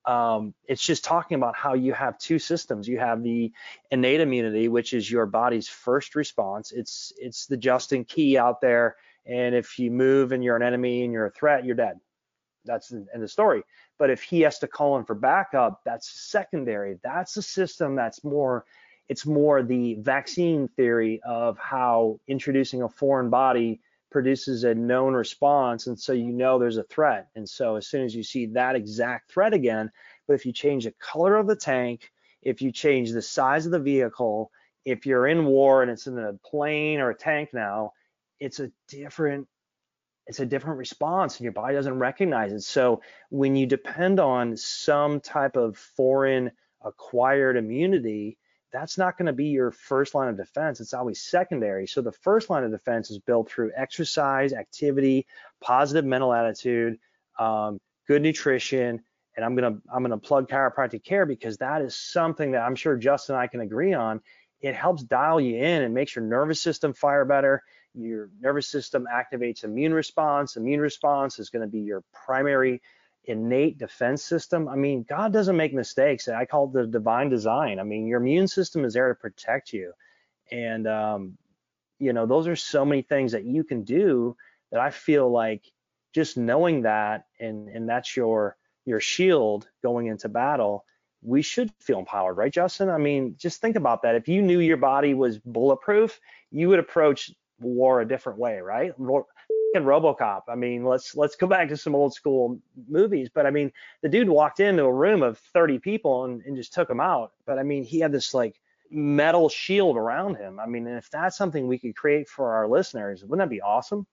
um, 0.07 0.53
it's 0.65 0.81
just 0.81 1.03
talking 1.03 1.35
about 1.35 1.57
how 1.57 1.73
you 1.73 1.91
have 1.91 2.17
two 2.17 2.39
systems. 2.39 2.87
You 2.87 2.97
have 2.97 3.21
the 3.21 3.51
innate 3.91 4.21
immunity, 4.21 4.69
which 4.69 4.93
is 4.93 5.11
your 5.11 5.25
body's 5.25 5.67
first 5.67 6.15
response. 6.15 6.71
It's 6.71 7.11
it's 7.17 7.45
the 7.45 7.57
Justin 7.57 8.05
key 8.05 8.37
out 8.37 8.61
there, 8.61 8.95
and 9.25 9.53
if 9.53 9.77
you 9.77 9.91
move 9.91 10.31
and 10.31 10.41
you're 10.41 10.55
an 10.55 10.63
enemy 10.63 11.03
and 11.03 11.11
you're 11.11 11.25
a 11.25 11.31
threat, 11.31 11.65
you're 11.65 11.75
dead. 11.75 11.99
That's 12.63 12.91
in, 12.91 13.05
in 13.13 13.19
the 13.19 13.27
story. 13.27 13.63
But 13.99 14.09
if 14.09 14.23
he 14.23 14.41
has 14.41 14.59
to 14.59 14.67
call 14.67 14.97
in 14.97 15.03
for 15.03 15.13
backup, 15.13 15.81
that's 15.83 16.09
secondary. 16.09 16.99
That's 17.03 17.35
a 17.35 17.41
system 17.41 17.95
that's 17.95 18.23
more. 18.23 18.63
It's 19.09 19.25
more 19.25 19.63
the 19.63 19.95
vaccine 19.95 20.67
theory 20.67 21.21
of 21.25 21.57
how 21.57 22.19
introducing 22.27 22.81
a 22.81 22.89
foreign 22.89 23.29
body 23.29 23.79
produces 24.09 24.63
a 24.63 24.73
known 24.73 25.13
response 25.13 25.87
and 25.87 25.99
so 25.99 26.13
you 26.13 26.31
know 26.31 26.57
there's 26.57 26.77
a 26.77 26.83
threat. 26.83 27.27
And 27.35 27.47
so 27.47 27.75
as 27.75 27.87
soon 27.87 28.03
as 28.03 28.15
you 28.15 28.23
see 28.23 28.47
that 28.47 28.75
exact 28.75 29.31
threat 29.31 29.53
again 29.53 29.91
but 30.27 30.33
if 30.33 30.45
you 30.45 30.53
change 30.53 30.85
the 30.85 30.93
color 30.99 31.35
of 31.35 31.47
the 31.47 31.55
tank 31.55 32.11
if 32.41 32.61
you 32.61 32.71
change 32.71 33.11
the 33.11 33.21
size 33.21 33.65
of 33.65 33.71
the 33.71 33.79
vehicle 33.79 34.51
if 34.85 35.05
you're 35.05 35.27
in 35.27 35.45
war 35.45 35.81
and 35.81 35.91
it's 35.91 36.07
in 36.07 36.17
a 36.17 36.33
plane 36.45 36.99
or 36.99 37.09
a 37.09 37.15
tank 37.15 37.49
now 37.53 37.91
it's 38.39 38.59
a 38.59 38.71
different 38.87 39.47
it's 40.27 40.39
a 40.41 40.45
different 40.45 40.77
response 40.77 41.37
and 41.37 41.45
your 41.45 41.53
body 41.53 41.73
doesn't 41.73 41.99
recognize 41.99 42.51
it. 42.51 42.61
So 42.61 43.01
when 43.29 43.55
you 43.55 43.65
depend 43.65 44.19
on 44.19 44.57
some 44.57 45.21
type 45.21 45.55
of 45.55 45.77
foreign 45.77 46.51
acquired 46.83 47.55
immunity 47.55 48.37
that's 48.71 48.97
not 48.97 49.17
going 49.17 49.27
to 49.27 49.33
be 49.33 49.45
your 49.45 49.71
first 49.71 50.13
line 50.13 50.27
of 50.29 50.37
defense. 50.37 50.79
It's 50.79 50.93
always 50.93 51.21
secondary. 51.21 51.87
So 51.87 52.01
the 52.01 52.11
first 52.11 52.49
line 52.49 52.63
of 52.63 52.71
defense 52.71 53.09
is 53.09 53.19
built 53.19 53.49
through 53.49 53.71
exercise, 53.75 54.53
activity, 54.53 55.25
positive 55.61 56.05
mental 56.05 56.33
attitude, 56.33 56.99
um, 57.39 57.79
good 58.07 58.21
nutrition, 58.21 59.01
and 59.35 59.45
I'm 59.45 59.55
gonna 59.55 59.77
I'm 59.93 60.01
gonna 60.01 60.17
plug 60.17 60.49
chiropractic 60.49 61.03
care 61.03 61.25
because 61.25 61.57
that 61.57 61.81
is 61.81 61.95
something 61.95 62.51
that 62.51 62.63
I'm 62.63 62.75
sure 62.75 62.97
Justin 62.97 63.35
and 63.35 63.41
I 63.41 63.47
can 63.47 63.61
agree 63.61 63.93
on. 63.93 64.21
It 64.59 64.73
helps 64.75 65.03
dial 65.03 65.39
you 65.39 65.57
in 65.57 65.83
and 65.83 65.93
makes 65.93 66.15
your 66.15 66.25
nervous 66.25 66.61
system 66.61 66.93
fire 66.93 67.25
better. 67.25 67.61
Your 67.93 68.29
nervous 68.41 68.67
system 68.67 69.07
activates 69.11 69.63
immune 69.63 69.93
response. 69.93 70.55
Immune 70.55 70.81
response 70.81 71.37
is 71.39 71.49
going 71.49 71.61
to 71.61 71.71
be 71.71 71.79
your 71.79 72.03
primary 72.25 72.81
innate 73.27 73.77
defense 73.77 74.23
system. 74.23 74.67
I 74.67 74.75
mean, 74.75 75.05
God 75.07 75.33
doesn't 75.33 75.57
make 75.57 75.73
mistakes. 75.73 76.27
I 76.27 76.45
call 76.45 76.65
it 76.65 76.73
the 76.73 76.87
divine 76.87 77.29
design. 77.29 77.79
I 77.79 77.83
mean, 77.83 78.07
your 78.07 78.21
immune 78.21 78.47
system 78.47 78.85
is 78.85 78.93
there 78.93 79.09
to 79.09 79.15
protect 79.15 79.73
you. 79.73 79.93
And, 80.51 80.87
um, 80.87 81.37
you 81.99 82.13
know, 82.13 82.25
those 82.25 82.47
are 82.47 82.55
so 82.55 82.85
many 82.85 83.01
things 83.01 83.33
that 83.33 83.43
you 83.43 83.63
can 83.63 83.83
do 83.83 84.35
that 84.71 84.79
I 84.79 84.91
feel 84.91 85.29
like 85.29 85.63
just 86.13 86.37
knowing 86.37 86.83
that 86.83 87.25
and, 87.39 87.67
and 87.69 87.89
that's 87.89 88.15
your, 88.15 88.55
your 88.85 89.01
shield 89.01 89.67
going 89.83 90.07
into 90.07 90.29
battle, 90.29 90.85
we 91.21 91.41
should 91.41 91.71
feel 91.81 91.99
empowered, 91.99 92.37
right, 92.37 92.51
Justin? 92.53 92.89
I 92.89 92.97
mean, 92.97 93.35
just 93.37 93.59
think 93.59 93.75
about 93.75 94.03
that. 94.03 94.15
If 94.15 94.27
you 94.27 94.41
knew 94.41 94.59
your 94.59 94.77
body 94.77 95.13
was 95.13 95.39
bulletproof, 95.39 96.19
you 96.51 96.69
would 96.69 96.79
approach 96.79 97.31
war 97.59 98.01
a 98.01 98.07
different 98.07 98.39
way, 98.39 98.59
right? 98.59 98.93
RoboCop. 99.83 100.43
I 100.47 100.55
mean, 100.55 100.83
let's 100.83 101.15
let's 101.15 101.35
go 101.35 101.47
back 101.47 101.69
to 101.69 101.77
some 101.77 101.95
old 101.95 102.13
school 102.13 102.59
movies. 102.87 103.29
But 103.33 103.45
I 103.45 103.51
mean, 103.51 103.71
the 104.01 104.09
dude 104.09 104.29
walked 104.29 104.59
into 104.59 104.83
a 104.83 104.93
room 104.93 105.23
of 105.23 105.37
30 105.53 105.79
people 105.79 106.25
and, 106.25 106.41
and 106.43 106.55
just 106.55 106.73
took 106.73 106.87
them 106.87 106.99
out. 106.99 107.31
But 107.45 107.59
I 107.59 107.63
mean, 107.63 107.83
he 107.83 107.99
had 107.99 108.11
this 108.11 108.33
like 108.33 108.59
metal 108.91 109.49
shield 109.49 109.97
around 109.97 110.35
him. 110.35 110.59
I 110.59 110.65
mean, 110.65 110.87
if 110.87 111.09
that's 111.09 111.37
something 111.37 111.67
we 111.67 111.79
could 111.79 111.95
create 111.95 112.27
for 112.29 112.53
our 112.53 112.67
listeners, 112.67 113.23
wouldn't 113.23 113.47
that 113.47 113.53
be 113.53 113.61
awesome? 113.61 114.05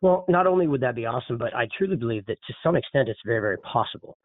Well, 0.00 0.24
not 0.28 0.46
only 0.46 0.66
would 0.66 0.80
that 0.80 0.96
be 0.96 1.06
awesome, 1.06 1.38
but 1.38 1.54
I 1.54 1.68
truly 1.78 1.96
believe 1.96 2.26
that 2.26 2.38
to 2.46 2.54
some 2.62 2.74
extent 2.74 3.08
it's 3.08 3.20
very, 3.24 3.40
very 3.40 3.58
possible. 3.58 4.16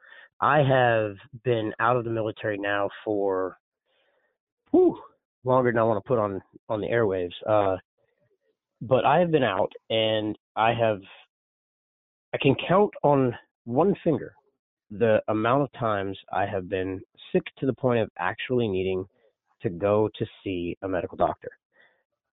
I 0.41 0.59
have 0.59 1.15
been 1.43 1.73
out 1.79 1.97
of 1.97 2.03
the 2.03 2.09
military 2.09 2.57
now 2.57 2.89
for 3.03 3.57
whew, 4.71 4.99
longer 5.43 5.71
than 5.71 5.79
I 5.79 5.83
want 5.83 6.03
to 6.03 6.07
put 6.07 6.19
on 6.19 6.41
on 6.69 6.81
the 6.81 6.87
airwaves. 6.87 7.33
Uh, 7.47 7.77
but 8.81 9.05
I 9.05 9.19
have 9.19 9.31
been 9.31 9.43
out 9.43 9.71
and 9.89 10.37
I 10.57 10.73
have, 10.73 10.99
I 12.33 12.37
can 12.41 12.55
count 12.67 12.91
on 13.03 13.33
one 13.65 13.95
finger 14.03 14.33
the 14.91 15.21
amount 15.27 15.63
of 15.63 15.71
times 15.79 16.17
I 16.33 16.45
have 16.45 16.67
been 16.67 17.01
sick 17.31 17.43
to 17.59 17.65
the 17.65 17.73
point 17.73 17.99
of 17.99 18.09
actually 18.17 18.67
needing 18.67 19.05
to 19.61 19.69
go 19.69 20.09
to 20.17 20.25
see 20.43 20.77
a 20.81 20.87
medical 20.87 21.17
doctor. 21.17 21.49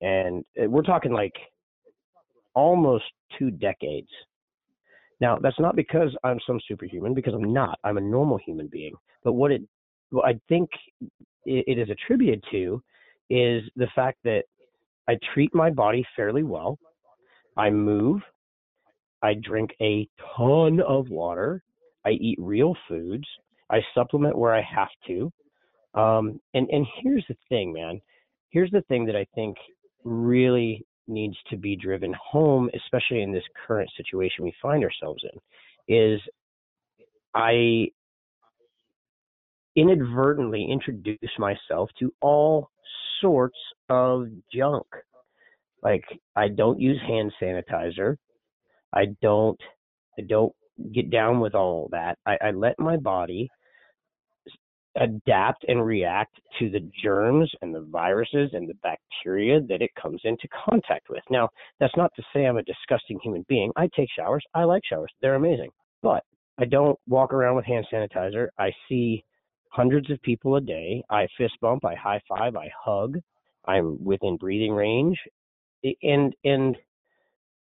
And 0.01 0.43
uh, 0.61 0.69
we're 0.69 0.81
talking 0.81 1.11
like 1.11 1.35
almost 2.53 3.05
two 3.37 3.51
decades. 3.51 4.09
Now, 5.21 5.37
that's 5.37 5.59
not 5.59 5.75
because 5.75 6.15
I'm 6.23 6.39
some 6.45 6.59
superhuman, 6.67 7.13
because 7.13 7.33
I'm 7.33 7.53
not. 7.53 7.77
I'm 7.83 7.97
a 7.97 8.01
normal 8.01 8.39
human 8.45 8.67
being. 8.67 8.95
But 9.23 9.33
what 9.33 9.51
it, 9.51 9.61
what 10.11 10.25
I 10.25 10.39
think 10.47 10.69
it 11.45 11.77
is 11.77 11.89
attributed 11.89 12.43
to 12.51 12.81
is 13.29 13.63
the 13.75 13.87
fact 13.95 14.17
that 14.23 14.43
I 15.07 15.17
treat 15.33 15.53
my 15.53 15.69
body 15.69 16.05
fairly 16.15 16.43
well. 16.43 16.79
I 17.59 17.69
move. 17.69 18.21
I 19.21 19.33
drink 19.33 19.71
a 19.81 20.07
ton 20.37 20.79
of 20.79 21.09
water. 21.09 21.61
I 22.05 22.11
eat 22.11 22.37
real 22.39 22.73
foods. 22.87 23.27
I 23.69 23.81
supplement 23.93 24.37
where 24.37 24.55
I 24.55 24.61
have 24.61 24.87
to. 25.07 25.31
Um, 25.93 26.39
and 26.53 26.69
and 26.69 26.87
here's 27.01 27.25
the 27.27 27.35
thing, 27.49 27.73
man. 27.73 27.99
Here's 28.49 28.71
the 28.71 28.83
thing 28.83 29.05
that 29.07 29.15
I 29.17 29.27
think 29.35 29.57
really 30.05 30.85
needs 31.07 31.35
to 31.49 31.57
be 31.57 31.75
driven 31.75 32.13
home, 32.13 32.69
especially 32.73 33.23
in 33.23 33.33
this 33.33 33.43
current 33.67 33.89
situation 33.97 34.45
we 34.45 34.53
find 34.61 34.83
ourselves 34.83 35.23
in, 35.33 35.93
is 35.93 36.21
I 37.35 37.87
inadvertently 39.75 40.65
introduce 40.71 41.17
myself 41.37 41.89
to 41.99 42.13
all 42.21 42.69
sorts 43.21 43.57
of 43.89 44.27
junk. 44.53 44.85
Like 45.83 46.03
I 46.35 46.49
don't 46.49 46.79
use 46.79 46.99
hand 47.07 47.31
sanitizer. 47.41 48.17
I 48.93 49.07
don't 49.21 49.59
I 50.17 50.23
don't 50.27 50.53
get 50.93 51.09
down 51.09 51.39
with 51.39 51.55
all 51.55 51.89
that. 51.91 52.17
I, 52.25 52.37
I 52.41 52.51
let 52.51 52.79
my 52.79 52.97
body 52.97 53.49
adapt 54.99 55.63
and 55.67 55.85
react 55.85 56.39
to 56.59 56.69
the 56.69 56.89
germs 57.03 57.49
and 57.61 57.73
the 57.73 57.87
viruses 57.91 58.49
and 58.53 58.67
the 58.67 58.77
bacteria 58.83 59.61
that 59.61 59.81
it 59.81 59.91
comes 60.01 60.21
into 60.23 60.47
contact 60.69 61.09
with. 61.09 61.23
Now, 61.29 61.49
that's 61.79 61.95
not 61.95 62.11
to 62.15 62.23
say 62.33 62.45
I'm 62.45 62.57
a 62.57 62.63
disgusting 62.63 63.19
human 63.23 63.45
being. 63.47 63.71
I 63.75 63.89
take 63.95 64.09
showers. 64.17 64.43
I 64.53 64.63
like 64.63 64.83
showers. 64.89 65.11
They're 65.21 65.35
amazing. 65.35 65.69
But 66.01 66.23
I 66.59 66.65
don't 66.65 66.97
walk 67.07 67.33
around 67.33 67.55
with 67.55 67.65
hand 67.65 67.85
sanitizer. 67.91 68.47
I 68.57 68.71
see 68.87 69.23
hundreds 69.71 70.09
of 70.11 70.21
people 70.21 70.55
a 70.55 70.61
day. 70.61 71.03
I 71.09 71.27
fist 71.37 71.53
bump, 71.61 71.85
I 71.85 71.95
high 71.95 72.21
five, 72.27 72.55
I 72.55 72.69
hug. 72.83 73.17
I'm 73.65 74.03
within 74.03 74.37
breathing 74.37 74.73
range. 74.73 75.17
And 76.03 76.35
and 76.43 76.77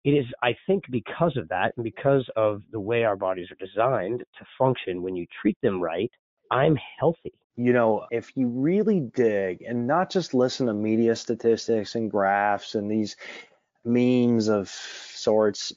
it 0.03 0.11
is 0.11 0.25
I 0.41 0.55
think 0.67 0.83
because 0.89 1.37
of 1.37 1.47
that 1.49 1.73
and 1.77 1.83
because 1.83 2.29
of 2.35 2.61
the 2.71 2.79
way 2.79 3.03
our 3.03 3.15
bodies 3.15 3.47
are 3.51 3.65
designed 3.65 4.19
to 4.19 4.45
function 4.57 5.01
when 5.01 5.15
you 5.15 5.25
treat 5.41 5.57
them 5.61 5.81
right, 5.81 6.11
I'm 6.51 6.77
healthy. 6.99 7.33
You 7.55 7.73
know, 7.73 8.05
if 8.11 8.31
you 8.35 8.47
really 8.47 8.99
dig 8.99 9.61
and 9.61 9.87
not 9.87 10.09
just 10.11 10.33
listen 10.33 10.67
to 10.67 10.73
media 10.73 11.15
statistics 11.15 11.95
and 11.95 12.09
graphs 12.09 12.75
and 12.75 12.89
these 12.89 13.15
memes 13.85 14.49
of 14.49 14.69
sorts, 14.69 15.71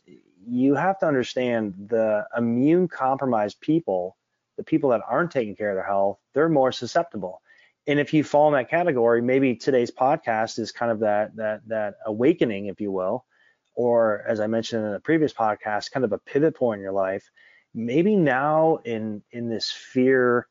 you 0.47 0.75
have 0.75 0.99
to 1.01 1.07
understand 1.07 1.75
the 1.89 2.27
immune 2.37 2.89
compromised 2.89 3.61
people 3.61 4.17
the 4.57 4.65
people 4.65 4.91
that 4.91 5.03
aren't 5.09 5.31
taking 5.31 5.55
care 5.55 5.71
of 5.71 5.77
their 5.77 5.87
health, 5.87 6.19
they're 6.35 6.49
more 6.49 6.73
susceptible. 6.73 7.41
And 7.87 8.01
if 8.01 8.13
you 8.13 8.25
fall 8.25 8.49
in 8.49 8.55
that 8.55 8.69
category, 8.69 9.23
maybe 9.23 9.55
today's 9.55 9.91
podcast 9.91 10.59
is 10.59 10.73
kind 10.73 10.91
of 10.91 11.01
that 11.01 11.37
that 11.37 11.67
that 11.69 11.95
awakening, 12.05 12.67
if 12.67 12.81
you 12.81 12.91
will, 12.91 13.25
or 13.75 14.25
as 14.27 14.41
I 14.41 14.47
mentioned 14.47 14.85
in 14.87 14.95
a 14.95 15.01
previous 15.01 15.33
podcast, 15.33 15.93
kind 15.93 16.05
of 16.05 16.13
a 16.13 16.19
pivot 16.19 16.57
point 16.57 16.81
in 16.81 16.83
your 16.83 16.93
life. 16.93 17.31
Maybe 17.75 18.17
now 18.17 18.79
in 18.85 19.23
in 19.31 19.49
this 19.49 19.71
fear, 19.71 20.49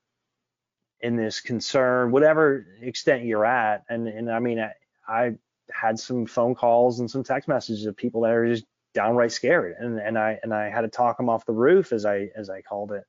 in 1.01 1.18
this 1.18 1.42
concern, 1.42 2.12
whatever 2.12 2.65
extent 2.82 3.25
you're 3.25 3.46
at, 3.46 3.84
and 3.89 4.08
and 4.08 4.32
I 4.32 4.39
mean 4.39 4.60
I, 4.60 4.72
I 5.08 5.36
had 5.72 6.00
some 6.00 6.25
phone 6.25 6.56
calls 6.56 7.00
and 7.00 7.12
some 7.12 7.24
text 7.24 7.50
messages 7.50 7.86
of 7.86 7.98
people 7.98 8.22
that 8.22 8.32
are 8.32 8.48
just 8.48 8.65
downright 8.94 9.34
scared, 9.34 9.75
and 9.80 10.00
and 10.00 10.18
I 10.18 10.39
and 10.42 10.54
I 10.54 10.70
had 10.70 10.82
to 10.82 10.88
talk 10.88 11.18
them 11.18 11.30
off 11.30 11.46
the 11.46 11.54
roof 11.54 11.92
as 11.92 12.06
I 12.06 12.30
as 12.36 12.50
I 12.50 12.62
called 12.62 12.94
it 12.94 13.04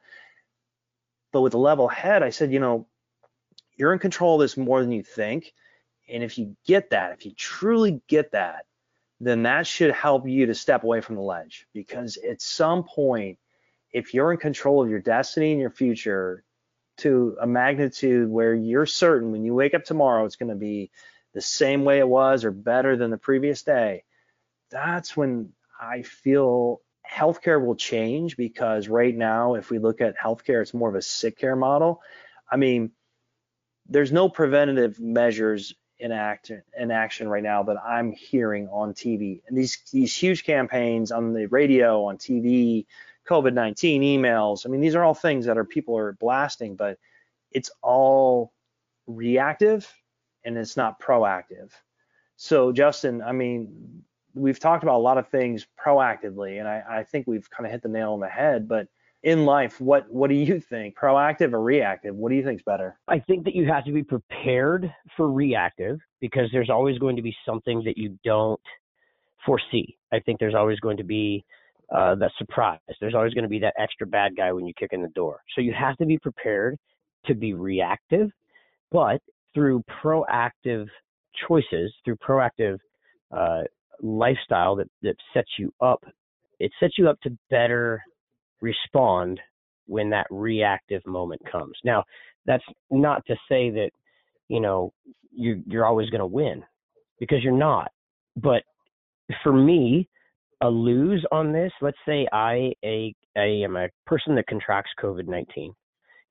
but 1.32 1.42
with 1.42 1.52
a 1.52 1.58
level 1.58 1.86
head, 1.86 2.22
I 2.22 2.30
said, 2.30 2.50
you 2.50 2.60
know, 2.60 2.86
you're 3.76 3.92
in 3.92 3.98
control 3.98 4.36
of 4.36 4.40
this 4.40 4.56
more 4.56 4.80
than 4.80 4.92
you 4.92 5.02
think. 5.02 5.52
And 6.08 6.22
if 6.22 6.38
you 6.38 6.56
get 6.66 6.90
that, 6.90 7.12
if 7.12 7.26
you 7.26 7.32
truly 7.32 8.00
get 8.08 8.32
that, 8.32 8.66
then 9.20 9.44
that 9.44 9.66
should 9.66 9.92
help 9.92 10.28
you 10.28 10.46
to 10.46 10.54
step 10.54 10.84
away 10.84 11.00
from 11.00 11.16
the 11.16 11.22
ledge 11.22 11.66
because 11.72 12.18
at 12.18 12.42
some 12.42 12.84
point, 12.84 13.38
if 13.92 14.12
you're 14.12 14.30
in 14.30 14.38
control 14.38 14.82
of 14.82 14.90
your 14.90 15.00
destiny 15.00 15.52
and 15.52 15.60
your 15.60 15.70
future 15.70 16.44
to 16.98 17.36
a 17.40 17.46
magnitude 17.46 18.28
where 18.28 18.54
you're 18.54 18.86
certain 18.86 19.32
when 19.32 19.44
you 19.44 19.54
wake 19.54 19.74
up 19.74 19.84
tomorrow 19.84 20.24
it's 20.24 20.36
going 20.36 20.48
to 20.48 20.54
be 20.54 20.90
the 21.36 21.40
same 21.42 21.84
way 21.84 21.98
it 21.98 22.08
was 22.08 22.44
or 22.44 22.50
better 22.50 22.96
than 22.96 23.10
the 23.10 23.18
previous 23.18 23.62
day, 23.62 24.04
that's 24.70 25.14
when 25.14 25.52
I 25.78 26.00
feel 26.00 26.80
healthcare 27.06 27.62
will 27.64 27.76
change 27.76 28.38
because 28.38 28.88
right 28.88 29.14
now, 29.14 29.54
if 29.54 29.70
we 29.70 29.78
look 29.78 30.00
at 30.00 30.18
healthcare, 30.18 30.62
it's 30.62 30.72
more 30.72 30.88
of 30.88 30.94
a 30.94 31.02
sick 31.02 31.38
care 31.38 31.54
model. 31.54 32.00
I 32.50 32.56
mean, 32.56 32.92
there's 33.88 34.12
no 34.12 34.28
preventative 34.28 35.00
measures 35.00 35.74
in 35.98 36.12
act 36.12 36.50
in 36.78 36.90
action 36.90 37.28
right 37.28 37.42
now 37.42 37.62
that 37.62 37.76
I'm 37.82 38.12
hearing 38.12 38.68
on 38.68 38.92
TV. 38.92 39.40
And 39.46 39.56
these 39.56 39.78
these 39.92 40.14
huge 40.14 40.44
campaigns 40.44 41.10
on 41.10 41.32
the 41.32 41.46
radio, 41.46 42.04
on 42.04 42.18
TV, 42.18 42.86
COVID-19 43.28 44.00
emails. 44.00 44.66
I 44.66 44.68
mean, 44.68 44.80
these 44.80 44.94
are 44.94 45.04
all 45.04 45.14
things 45.14 45.46
that 45.46 45.58
are 45.58 45.64
people 45.64 45.96
are 45.96 46.12
blasting, 46.12 46.76
but 46.76 46.98
it's 47.50 47.70
all 47.82 48.52
reactive 49.06 49.90
and 50.44 50.56
it's 50.58 50.76
not 50.76 51.00
proactive. 51.00 51.70
So 52.36 52.72
Justin, 52.72 53.22
I 53.22 53.32
mean, 53.32 54.04
we've 54.34 54.60
talked 54.60 54.82
about 54.82 54.96
a 54.96 54.98
lot 54.98 55.18
of 55.18 55.28
things 55.28 55.66
proactively, 55.82 56.58
and 56.58 56.68
I, 56.68 56.82
I 56.88 57.02
think 57.04 57.26
we've 57.26 57.48
kind 57.50 57.66
of 57.66 57.72
hit 57.72 57.82
the 57.82 57.88
nail 57.88 58.12
on 58.12 58.20
the 58.20 58.28
head. 58.28 58.68
But 58.68 58.88
in 59.26 59.44
life, 59.44 59.80
what 59.80 60.08
what 60.08 60.30
do 60.30 60.36
you 60.36 60.60
think? 60.60 60.96
Proactive 60.96 61.52
or 61.52 61.60
reactive? 61.60 62.14
What 62.14 62.30
do 62.30 62.36
you 62.36 62.44
think 62.44 62.60
is 62.60 62.64
better? 62.64 62.96
I 63.08 63.18
think 63.18 63.44
that 63.44 63.56
you 63.56 63.66
have 63.66 63.84
to 63.86 63.92
be 63.92 64.04
prepared 64.04 64.94
for 65.16 65.32
reactive 65.32 65.98
because 66.20 66.48
there's 66.52 66.70
always 66.70 66.96
going 66.98 67.16
to 67.16 67.22
be 67.22 67.36
something 67.44 67.82
that 67.84 67.98
you 67.98 68.16
don't 68.24 68.60
foresee. 69.44 69.98
I 70.12 70.20
think 70.20 70.38
there's 70.38 70.54
always 70.54 70.78
going 70.78 70.96
to 70.98 71.04
be 71.04 71.44
uh, 71.92 72.14
that 72.14 72.30
surprise. 72.38 72.78
There's 73.00 73.16
always 73.16 73.34
going 73.34 73.42
to 73.42 73.50
be 73.50 73.58
that 73.58 73.74
extra 73.76 74.06
bad 74.06 74.36
guy 74.36 74.52
when 74.52 74.64
you 74.64 74.72
kick 74.78 74.90
in 74.92 75.02
the 75.02 75.08
door. 75.08 75.40
So 75.56 75.60
you 75.60 75.72
have 75.72 75.96
to 75.96 76.06
be 76.06 76.18
prepared 76.18 76.78
to 77.26 77.34
be 77.34 77.52
reactive, 77.52 78.30
but 78.92 79.20
through 79.54 79.82
proactive 80.04 80.86
choices, 81.48 81.92
through 82.04 82.16
proactive 82.16 82.78
uh, 83.36 83.62
lifestyle 84.00 84.76
that, 84.76 84.88
that 85.02 85.16
sets 85.34 85.50
you 85.58 85.74
up, 85.80 86.04
it 86.60 86.70
sets 86.78 86.94
you 86.96 87.08
up 87.08 87.20
to 87.22 87.36
better 87.50 88.00
respond 88.60 89.40
when 89.86 90.10
that 90.10 90.26
reactive 90.30 91.04
moment 91.06 91.40
comes. 91.50 91.76
Now, 91.84 92.04
that's 92.44 92.64
not 92.90 93.24
to 93.26 93.34
say 93.48 93.70
that, 93.70 93.90
you 94.48 94.60
know, 94.60 94.92
you, 95.32 95.62
you're 95.66 95.86
always 95.86 96.10
going 96.10 96.20
to 96.20 96.26
win 96.26 96.62
because 97.18 97.42
you're 97.42 97.52
not. 97.52 97.90
But 98.36 98.62
for 99.42 99.52
me, 99.52 100.08
a 100.62 100.68
lose 100.68 101.24
on 101.32 101.52
this, 101.52 101.72
let's 101.80 101.98
say 102.06 102.26
I, 102.32 102.72
a, 102.84 103.14
I 103.36 103.62
am 103.64 103.76
a 103.76 103.88
person 104.06 104.34
that 104.36 104.46
contracts 104.46 104.90
COVID 105.02 105.28
19 105.28 105.72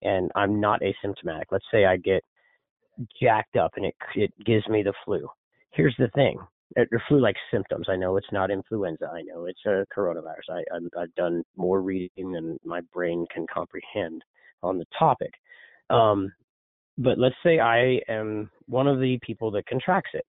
and 0.01 0.32
I'm 0.36 0.60
not 0.60 0.82
asymptomatic. 0.82 1.46
Let's 1.51 1.65
say 1.72 1.86
I 1.86 1.98
get 1.98 2.24
jacked 3.22 3.55
up 3.55 3.72
and 3.75 3.86
it, 3.86 3.96
it 4.15 4.32
gives 4.46 4.67
me 4.67 4.84
the 4.84 4.94
flu. 5.03 5.27
Here's 5.72 5.96
the 6.00 6.10
thing 6.15 6.38
or 6.77 7.01
flu-like 7.08 7.36
symptoms. 7.51 7.88
I 7.89 7.96
know 7.96 8.17
it's 8.17 8.32
not 8.32 8.51
influenza. 8.51 9.10
I 9.13 9.22
know 9.22 9.46
it's 9.46 9.65
a 9.65 9.86
coronavirus. 9.96 10.50
I, 10.50 10.63
i 10.98 11.01
have 11.01 11.15
done 11.15 11.44
more 11.55 11.82
reading 11.82 12.32
than 12.32 12.58
my 12.65 12.82
brain 12.94 13.25
can 13.34 13.46
comprehend 13.53 14.24
on 14.62 14.77
the 14.77 14.86
topic. 14.98 15.32
Um, 15.89 16.32
but 16.98 17.17
let's 17.17 17.36
say 17.44 17.60
I 17.60 18.00
am 18.10 18.50
one 18.67 18.88
of 18.88 19.00
the 19.00 19.20
people 19.22 19.51
that 19.51 19.67
contracts 19.67 20.12
it. 20.13 20.25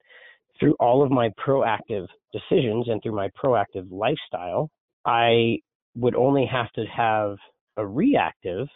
Through 0.58 0.74
all 0.80 1.02
of 1.02 1.10
my 1.10 1.30
proactive 1.44 2.06
decisions 2.32 2.88
and 2.88 3.02
through 3.02 3.14
my 3.14 3.28
proactive 3.42 3.90
lifestyle, 3.90 4.70
I 5.04 5.58
would 5.94 6.14
only 6.14 6.46
have 6.50 6.70
to 6.72 6.84
have 6.86 7.36
a 7.76 7.86
reactive 7.86 8.66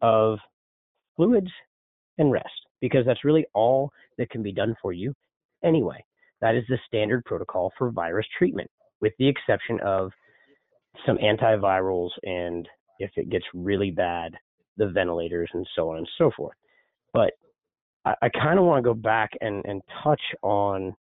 of 0.00 0.38
fluids 1.16 1.50
and 2.18 2.32
rest 2.32 2.48
because 2.80 3.04
that's 3.06 3.24
really 3.24 3.46
all 3.54 3.90
that 4.16 4.30
can 4.30 4.42
be 4.42 4.52
done 4.52 4.74
for 4.82 4.92
you 4.92 5.14
anyway. 5.64 6.04
That 6.40 6.54
is 6.54 6.64
the 6.68 6.78
standard 6.86 7.24
protocol 7.24 7.72
for 7.76 7.90
virus 7.90 8.26
treatment, 8.36 8.70
with 9.00 9.12
the 9.18 9.28
exception 9.28 9.80
of 9.84 10.10
some 11.06 11.18
antivirals 11.18 12.10
and 12.22 12.68
if 12.98 13.10
it 13.16 13.30
gets 13.30 13.44
really 13.54 13.90
bad, 13.90 14.34
the 14.76 14.88
ventilators 14.88 15.50
and 15.54 15.66
so 15.74 15.90
on 15.90 15.98
and 15.98 16.08
so 16.18 16.30
forth. 16.36 16.56
But 17.12 17.32
I, 18.04 18.14
I 18.22 18.28
kind 18.28 18.58
of 18.58 18.64
want 18.64 18.82
to 18.82 18.88
go 18.88 18.94
back 18.94 19.30
and, 19.40 19.64
and 19.64 19.82
touch 20.02 20.20
on 20.42 20.94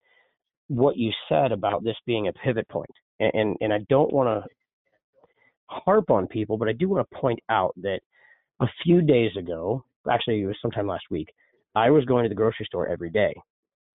what 0.67 0.97
you 0.97 1.11
said 1.29 1.51
about 1.51 1.83
this 1.83 1.95
being 2.05 2.27
a 2.27 2.33
pivot 2.33 2.67
point. 2.69 2.89
And, 3.19 3.31
and, 3.33 3.57
and 3.61 3.73
I 3.73 3.79
don't 3.89 4.11
want 4.11 4.27
to 4.27 4.49
harp 5.67 6.09
on 6.09 6.27
people, 6.27 6.57
but 6.57 6.67
I 6.67 6.73
do 6.73 6.89
want 6.89 7.07
to 7.09 7.17
point 7.17 7.39
out 7.49 7.73
that 7.81 7.99
a 8.61 8.67
few 8.83 9.01
days 9.01 9.31
ago, 9.37 9.83
actually, 10.09 10.41
it 10.41 10.45
was 10.45 10.57
sometime 10.61 10.87
last 10.87 11.05
week, 11.09 11.29
I 11.75 11.89
was 11.89 12.05
going 12.05 12.23
to 12.23 12.29
the 12.29 12.35
grocery 12.35 12.65
store 12.65 12.87
every 12.87 13.09
day. 13.09 13.33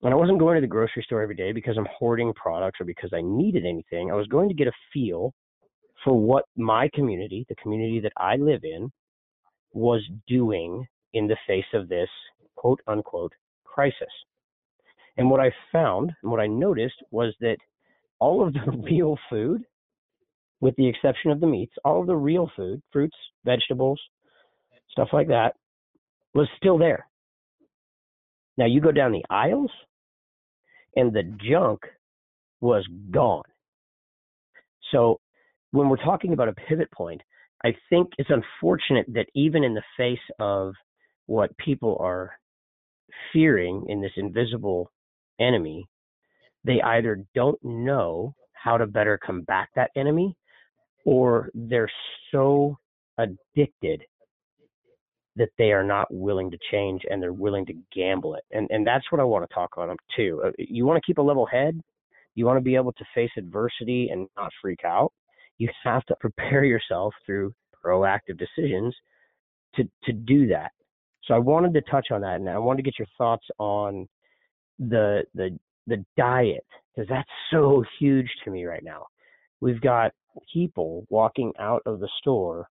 And 0.02 0.14
I 0.14 0.16
wasn't 0.16 0.38
going 0.38 0.54
to 0.54 0.60
the 0.62 0.66
grocery 0.66 1.02
store 1.02 1.22
every 1.22 1.34
day 1.34 1.52
because 1.52 1.76
I'm 1.76 1.88
hoarding 1.98 2.32
products 2.32 2.80
or 2.80 2.86
because 2.86 3.10
I 3.12 3.20
needed 3.22 3.66
anything. 3.66 4.10
I 4.10 4.14
was 4.14 4.26
going 4.28 4.48
to 4.48 4.54
get 4.54 4.66
a 4.66 4.72
feel 4.92 5.34
for 6.04 6.18
what 6.18 6.44
my 6.56 6.88
community, 6.94 7.44
the 7.48 7.54
community 7.56 8.00
that 8.00 8.12
I 8.16 8.36
live 8.36 8.60
in, 8.64 8.90
was 9.72 10.02
doing 10.26 10.86
in 11.12 11.26
the 11.26 11.36
face 11.46 11.66
of 11.74 11.88
this 11.88 12.08
quote 12.56 12.80
unquote 12.86 13.32
crisis. 13.64 14.08
And 15.16 15.30
what 15.30 15.40
I 15.40 15.52
found 15.70 16.12
and 16.22 16.30
what 16.30 16.40
I 16.40 16.46
noticed 16.46 17.02
was 17.10 17.34
that 17.40 17.58
all 18.18 18.46
of 18.46 18.54
the 18.54 18.70
real 18.90 19.18
food, 19.28 19.62
with 20.60 20.74
the 20.76 20.88
exception 20.88 21.30
of 21.30 21.40
the 21.40 21.46
meats, 21.46 21.74
all 21.84 22.00
of 22.00 22.06
the 22.06 22.16
real 22.16 22.50
food, 22.56 22.82
fruits, 22.92 23.16
vegetables, 23.44 24.00
stuff 24.90 25.08
like 25.12 25.28
that, 25.28 25.54
was 26.34 26.48
still 26.56 26.78
there. 26.78 27.06
Now 28.56 28.66
you 28.66 28.80
go 28.80 28.92
down 28.92 29.12
the 29.12 29.24
aisles, 29.30 29.70
and 30.96 31.12
the 31.12 31.22
junk 31.22 31.80
was 32.60 32.86
gone. 33.10 33.42
So 34.92 35.20
when 35.70 35.88
we're 35.88 35.96
talking 35.96 36.32
about 36.32 36.48
a 36.48 36.54
pivot 36.54 36.90
point, 36.92 37.20
I 37.64 37.74
think 37.88 38.08
it's 38.18 38.30
unfortunate 38.30 39.06
that 39.12 39.26
even 39.34 39.64
in 39.64 39.74
the 39.74 39.82
face 39.96 40.18
of 40.38 40.74
what 41.26 41.56
people 41.58 41.96
are 42.00 42.32
fearing 43.32 43.84
in 43.88 44.00
this 44.00 44.12
invisible 44.16 44.90
enemy, 45.38 45.88
they 46.64 46.80
either 46.82 47.24
don't 47.34 47.58
know 47.62 48.34
how 48.52 48.76
to 48.76 48.86
better 48.86 49.18
combat 49.24 49.68
that 49.74 49.90
enemy 49.96 50.36
or 51.04 51.50
they're 51.54 51.90
so 52.30 52.76
addicted 53.18 54.02
that 55.36 55.50
they 55.58 55.72
are 55.72 55.84
not 55.84 56.12
willing 56.12 56.50
to 56.50 56.58
change 56.70 57.02
and 57.08 57.22
they're 57.22 57.32
willing 57.32 57.66
to 57.66 57.74
gamble 57.94 58.34
it. 58.34 58.44
And 58.50 58.68
and 58.70 58.86
that's 58.86 59.10
what 59.10 59.20
I 59.20 59.24
want 59.24 59.48
to 59.48 59.54
talk 59.54 59.74
them 59.76 59.96
too. 60.16 60.42
Uh, 60.44 60.50
you 60.58 60.84
want 60.84 60.96
to 61.02 61.06
keep 61.06 61.18
a 61.18 61.22
level 61.22 61.46
head. 61.46 61.80
You 62.34 62.46
want 62.46 62.58
to 62.58 62.64
be 62.64 62.76
able 62.76 62.92
to 62.92 63.04
face 63.14 63.30
adversity 63.36 64.08
and 64.10 64.28
not 64.36 64.52
freak 64.60 64.84
out. 64.84 65.12
You 65.58 65.68
have 65.84 66.04
to 66.06 66.16
prepare 66.20 66.64
yourself 66.64 67.14
through 67.24 67.54
proactive 67.84 68.38
decisions 68.38 68.94
to 69.76 69.84
to 70.04 70.12
do 70.12 70.48
that. 70.48 70.72
So 71.24 71.34
I 71.34 71.38
wanted 71.38 71.74
to 71.74 71.82
touch 71.82 72.08
on 72.10 72.22
that, 72.22 72.36
and 72.36 72.48
I 72.48 72.58
wanted 72.58 72.78
to 72.78 72.90
get 72.90 72.98
your 72.98 73.08
thoughts 73.16 73.46
on 73.58 74.08
the 74.78 75.24
the 75.34 75.58
the 75.86 76.04
diet 76.16 76.66
because 76.94 77.08
that's 77.08 77.28
so 77.50 77.84
huge 77.98 78.28
to 78.44 78.50
me 78.50 78.64
right 78.64 78.84
now. 78.84 79.06
We've 79.60 79.80
got 79.80 80.12
people 80.52 81.06
walking 81.10 81.52
out 81.58 81.82
of 81.86 82.00
the 82.00 82.08
store 82.18 82.68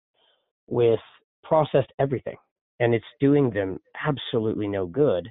with 0.67 1.01
processed 1.45 1.93
everything 1.99 2.37
and 2.81 2.95
it's 2.95 3.05
doing 3.21 3.51
them 3.51 3.79
absolutely 4.07 4.67
no 4.67 4.87
good 4.87 5.31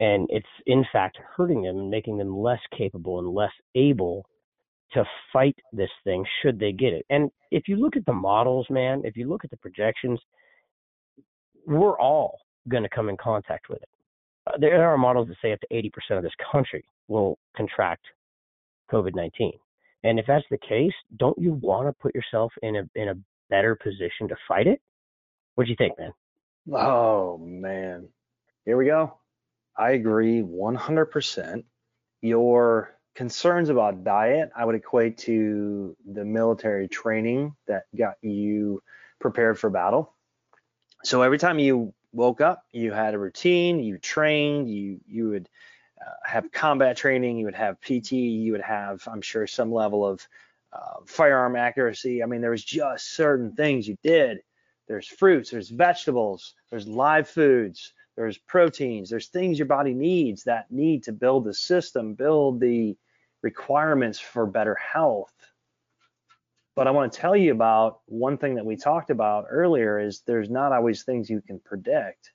and 0.00 0.26
it's 0.30 0.46
in 0.66 0.84
fact 0.92 1.18
hurting 1.36 1.62
them 1.62 1.76
and 1.78 1.90
making 1.90 2.18
them 2.18 2.36
less 2.36 2.60
capable 2.76 3.18
and 3.18 3.28
less 3.28 3.52
able 3.74 4.24
to 4.92 5.04
fight 5.32 5.56
this 5.72 5.90
thing 6.04 6.24
should 6.40 6.58
they 6.58 6.72
get 6.72 6.94
it. 6.94 7.04
And 7.10 7.30
if 7.50 7.68
you 7.68 7.76
look 7.76 7.96
at 7.96 8.06
the 8.06 8.12
models 8.12 8.66
man 8.70 9.02
if 9.04 9.16
you 9.16 9.28
look 9.28 9.44
at 9.44 9.50
the 9.50 9.56
projections 9.56 10.20
we're 11.66 11.98
all 11.98 12.38
going 12.68 12.82
to 12.82 12.88
come 12.88 13.08
in 13.08 13.16
contact 13.16 13.68
with 13.68 13.82
it. 13.82 13.88
Uh, 14.46 14.56
there 14.58 14.88
are 14.88 14.96
models 14.96 15.28
that 15.28 15.36
say 15.42 15.52
up 15.52 15.60
to 15.60 15.66
80% 15.68 16.16
of 16.16 16.22
this 16.22 16.32
country 16.52 16.84
will 17.08 17.38
contract 17.56 18.04
covid-19 18.92 19.52
and 20.04 20.18
if 20.18 20.26
that's 20.26 20.44
the 20.50 20.58
case 20.58 20.92
don't 21.18 21.38
you 21.38 21.52
want 21.54 21.86
to 21.86 21.92
put 22.00 22.14
yourself 22.14 22.52
in 22.62 22.76
a 22.76 22.82
in 22.94 23.08
a 23.08 23.14
better 23.50 23.74
position 23.74 24.28
to 24.28 24.36
fight 24.46 24.66
it 24.66 24.80
what 25.58 25.64
do 25.64 25.70
you 25.70 25.76
think, 25.76 25.98
man? 25.98 26.12
Oh 26.72 27.36
man, 27.36 28.10
here 28.64 28.76
we 28.76 28.84
go. 28.84 29.18
I 29.76 29.90
agree 29.90 30.40
100%. 30.40 31.64
Your 32.22 32.96
concerns 33.16 33.68
about 33.68 34.04
diet, 34.04 34.50
I 34.56 34.64
would 34.64 34.76
equate 34.76 35.18
to 35.18 35.96
the 36.06 36.24
military 36.24 36.86
training 36.86 37.56
that 37.66 37.86
got 37.96 38.14
you 38.22 38.84
prepared 39.20 39.58
for 39.58 39.68
battle. 39.68 40.14
So 41.02 41.22
every 41.22 41.38
time 41.38 41.58
you 41.58 41.92
woke 42.12 42.40
up, 42.40 42.62
you 42.70 42.92
had 42.92 43.14
a 43.14 43.18
routine, 43.18 43.80
you 43.80 43.98
trained, 43.98 44.70
you 44.70 45.00
you 45.08 45.28
would 45.30 45.48
uh, 46.00 46.14
have 46.24 46.52
combat 46.52 46.96
training, 46.96 47.36
you 47.36 47.46
would 47.46 47.56
have 47.56 47.80
PT, 47.80 48.12
you 48.12 48.52
would 48.52 48.60
have, 48.60 49.02
I'm 49.08 49.22
sure, 49.22 49.48
some 49.48 49.72
level 49.72 50.06
of 50.06 50.24
uh, 50.72 51.00
firearm 51.06 51.56
accuracy. 51.56 52.22
I 52.22 52.26
mean, 52.26 52.42
there 52.42 52.52
was 52.52 52.62
just 52.62 53.12
certain 53.16 53.56
things 53.56 53.88
you 53.88 53.96
did 54.04 54.38
there's 54.88 55.06
fruits, 55.06 55.50
there's 55.50 55.68
vegetables, 55.68 56.54
there's 56.70 56.88
live 56.88 57.28
foods, 57.28 57.92
there's 58.16 58.38
proteins, 58.38 59.10
there's 59.10 59.28
things 59.28 59.58
your 59.58 59.66
body 59.66 59.94
needs 59.94 60.44
that 60.44 60.70
need 60.70 61.04
to 61.04 61.12
build 61.12 61.44
the 61.44 61.54
system, 61.54 62.14
build 62.14 62.58
the 62.58 62.96
requirements 63.42 64.18
for 64.18 64.46
better 64.46 64.74
health. 64.74 65.32
But 66.74 66.86
I 66.86 66.92
want 66.92 67.12
to 67.12 67.18
tell 67.20 67.36
you 67.36 67.52
about 67.52 68.00
one 68.06 68.38
thing 68.38 68.54
that 68.54 68.64
we 68.64 68.76
talked 68.76 69.10
about 69.10 69.46
earlier 69.50 69.98
is 69.98 70.22
there's 70.26 70.50
not 70.50 70.72
always 70.72 71.02
things 71.02 71.28
you 71.28 71.42
can 71.42 71.60
predict. 71.60 72.32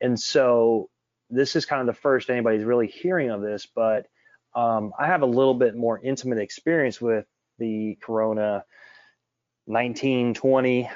And 0.00 0.18
so 0.18 0.90
this 1.30 1.56
is 1.56 1.64
kind 1.64 1.80
of 1.80 1.86
the 1.86 2.00
first 2.00 2.28
anybody's 2.28 2.64
really 2.64 2.88
hearing 2.88 3.30
of 3.30 3.40
this, 3.40 3.66
but 3.66 4.06
um, 4.54 4.92
I 4.98 5.06
have 5.06 5.22
a 5.22 5.26
little 5.26 5.54
bit 5.54 5.76
more 5.76 6.00
intimate 6.02 6.38
experience 6.38 7.00
with 7.00 7.26
the 7.58 7.96
Corona 8.02 8.64
1920 9.66 10.88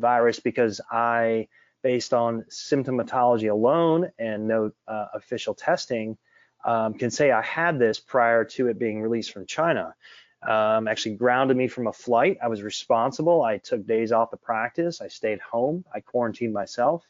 virus 0.00 0.40
because 0.40 0.80
I, 0.90 1.48
based 1.82 2.12
on 2.12 2.44
symptomatology 2.50 3.50
alone 3.50 4.10
and 4.18 4.48
no 4.48 4.72
uh, 4.88 5.06
official 5.14 5.54
testing, 5.54 6.16
um, 6.64 6.94
can 6.94 7.10
say 7.10 7.30
I 7.30 7.42
had 7.42 7.78
this 7.78 7.98
prior 7.98 8.44
to 8.44 8.68
it 8.68 8.78
being 8.78 9.00
released 9.00 9.32
from 9.32 9.46
China. 9.46 9.94
Um, 10.42 10.88
actually 10.88 11.16
grounded 11.16 11.56
me 11.56 11.68
from 11.68 11.86
a 11.86 11.92
flight. 11.92 12.38
I 12.42 12.48
was 12.48 12.62
responsible. 12.62 13.42
I 13.42 13.58
took 13.58 13.86
days 13.86 14.10
off 14.10 14.32
of 14.32 14.40
practice. 14.40 15.00
I 15.02 15.08
stayed 15.08 15.40
home. 15.40 15.84
I 15.94 16.00
quarantined 16.00 16.54
myself. 16.54 17.06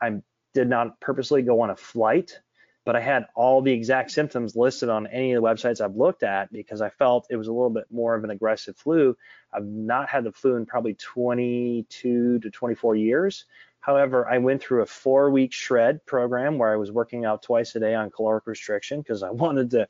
I 0.00 0.20
did 0.54 0.68
not 0.68 0.98
purposely 1.00 1.42
go 1.42 1.60
on 1.60 1.70
a 1.70 1.76
flight 1.76 2.40
but 2.84 2.96
I 2.96 3.00
had 3.00 3.26
all 3.34 3.62
the 3.62 3.72
exact 3.72 4.10
symptoms 4.10 4.54
listed 4.54 4.88
on 4.88 5.06
any 5.06 5.32
of 5.32 5.42
the 5.42 5.48
websites 5.48 5.80
I've 5.80 5.96
looked 5.96 6.22
at 6.22 6.52
because 6.52 6.82
I 6.82 6.90
felt 6.90 7.26
it 7.30 7.36
was 7.36 7.48
a 7.48 7.52
little 7.52 7.70
bit 7.70 7.84
more 7.90 8.14
of 8.14 8.24
an 8.24 8.30
aggressive 8.30 8.76
flu. 8.76 9.16
I've 9.52 9.64
not 9.64 10.08
had 10.08 10.24
the 10.24 10.32
flu 10.32 10.56
in 10.56 10.66
probably 10.66 10.94
22 10.94 12.40
to 12.40 12.50
24 12.50 12.96
years. 12.96 13.46
However, 13.80 14.28
I 14.28 14.38
went 14.38 14.62
through 14.62 14.82
a 14.82 14.86
four 14.86 15.30
week 15.30 15.52
shred 15.52 16.04
program 16.06 16.58
where 16.58 16.72
I 16.72 16.76
was 16.76 16.90
working 16.90 17.24
out 17.24 17.42
twice 17.42 17.74
a 17.74 17.80
day 17.80 17.94
on 17.94 18.10
caloric 18.10 18.46
restriction 18.46 19.00
because 19.00 19.22
I 19.22 19.30
wanted 19.32 19.70
to 19.70 19.88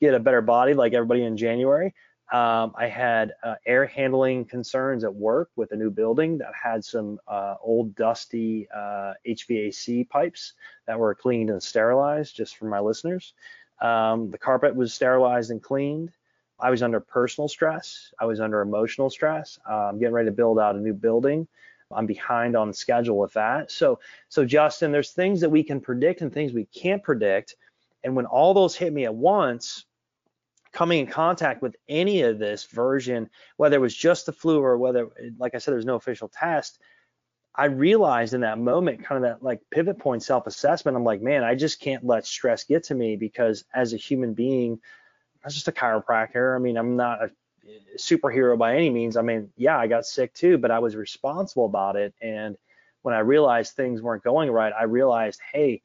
get 0.00 0.14
a 0.14 0.20
better 0.20 0.40
body 0.40 0.74
like 0.74 0.94
everybody 0.94 1.24
in 1.24 1.36
January. 1.36 1.94
Um, 2.32 2.72
I 2.76 2.86
had 2.86 3.34
uh, 3.42 3.56
air 3.66 3.86
handling 3.86 4.44
concerns 4.44 5.02
at 5.02 5.12
work 5.12 5.50
with 5.56 5.72
a 5.72 5.76
new 5.76 5.90
building 5.90 6.38
that 6.38 6.52
had 6.54 6.84
some 6.84 7.18
uh, 7.26 7.56
old 7.60 7.96
dusty 7.96 8.68
uh, 8.72 9.14
HVAC 9.26 10.08
pipes 10.08 10.52
that 10.86 10.98
were 10.98 11.14
cleaned 11.14 11.50
and 11.50 11.60
sterilized, 11.60 12.36
just 12.36 12.56
for 12.56 12.66
my 12.66 12.78
listeners. 12.78 13.34
Um, 13.80 14.30
the 14.30 14.38
carpet 14.38 14.76
was 14.76 14.94
sterilized 14.94 15.50
and 15.50 15.60
cleaned. 15.60 16.12
I 16.60 16.70
was 16.70 16.82
under 16.82 17.00
personal 17.00 17.48
stress. 17.48 18.12
I 18.20 18.26
was 18.26 18.38
under 18.40 18.60
emotional 18.60 19.10
stress. 19.10 19.58
Uh, 19.68 19.88
I'm 19.88 19.98
getting 19.98 20.14
ready 20.14 20.28
to 20.28 20.34
build 20.34 20.60
out 20.60 20.76
a 20.76 20.80
new 20.80 20.94
building. 20.94 21.48
I'm 21.92 22.06
behind 22.06 22.56
on 22.56 22.72
schedule 22.72 23.18
with 23.18 23.32
that. 23.32 23.72
So, 23.72 23.98
so 24.28 24.44
Justin, 24.44 24.92
there's 24.92 25.10
things 25.10 25.40
that 25.40 25.50
we 25.50 25.64
can 25.64 25.80
predict 25.80 26.20
and 26.20 26.32
things 26.32 26.52
we 26.52 26.66
can't 26.66 27.02
predict. 27.02 27.56
And 28.04 28.14
when 28.14 28.26
all 28.26 28.54
those 28.54 28.76
hit 28.76 28.92
me 28.92 29.04
at 29.06 29.14
once, 29.14 29.86
coming 30.72 31.00
in 31.00 31.06
contact 31.06 31.62
with 31.62 31.76
any 31.88 32.22
of 32.22 32.38
this 32.38 32.64
version, 32.64 33.28
whether 33.56 33.76
it 33.76 33.80
was 33.80 33.94
just 33.94 34.26
the 34.26 34.32
flu 34.32 34.60
or 34.60 34.78
whether, 34.78 35.08
like 35.38 35.54
I 35.54 35.58
said, 35.58 35.72
there's 35.72 35.84
no 35.84 35.96
official 35.96 36.28
test, 36.28 36.78
I 37.54 37.64
realized 37.64 38.32
in 38.34 38.42
that 38.42 38.58
moment, 38.58 39.04
kind 39.04 39.24
of 39.24 39.28
that 39.28 39.42
like 39.42 39.60
pivot 39.70 39.98
point 39.98 40.22
self 40.22 40.46
assessment, 40.46 40.96
I'm 40.96 41.04
like, 41.04 41.20
man, 41.20 41.42
I 41.42 41.54
just 41.54 41.80
can't 41.80 42.04
let 42.04 42.24
stress 42.26 42.64
get 42.64 42.84
to 42.84 42.94
me 42.94 43.16
because 43.16 43.64
as 43.74 43.92
a 43.92 43.96
human 43.96 44.34
being, 44.34 44.80
I'm 45.44 45.50
just 45.50 45.68
a 45.68 45.72
chiropractor. 45.72 46.54
I 46.54 46.58
mean, 46.58 46.76
I'm 46.76 46.96
not 46.96 47.24
a 47.24 47.30
superhero 47.98 48.56
by 48.56 48.76
any 48.76 48.90
means. 48.90 49.16
I 49.16 49.22
mean, 49.22 49.52
yeah, 49.56 49.78
I 49.78 49.88
got 49.88 50.06
sick 50.06 50.32
too, 50.32 50.58
but 50.58 50.70
I 50.70 50.78
was 50.78 50.94
responsible 50.94 51.66
about 51.66 51.96
it. 51.96 52.14
And 52.20 52.56
when 53.02 53.14
I 53.14 53.20
realized 53.20 53.74
things 53.74 54.00
weren't 54.00 54.22
going 54.22 54.50
right, 54.50 54.72
I 54.78 54.84
realized, 54.84 55.40
hey, 55.52 55.82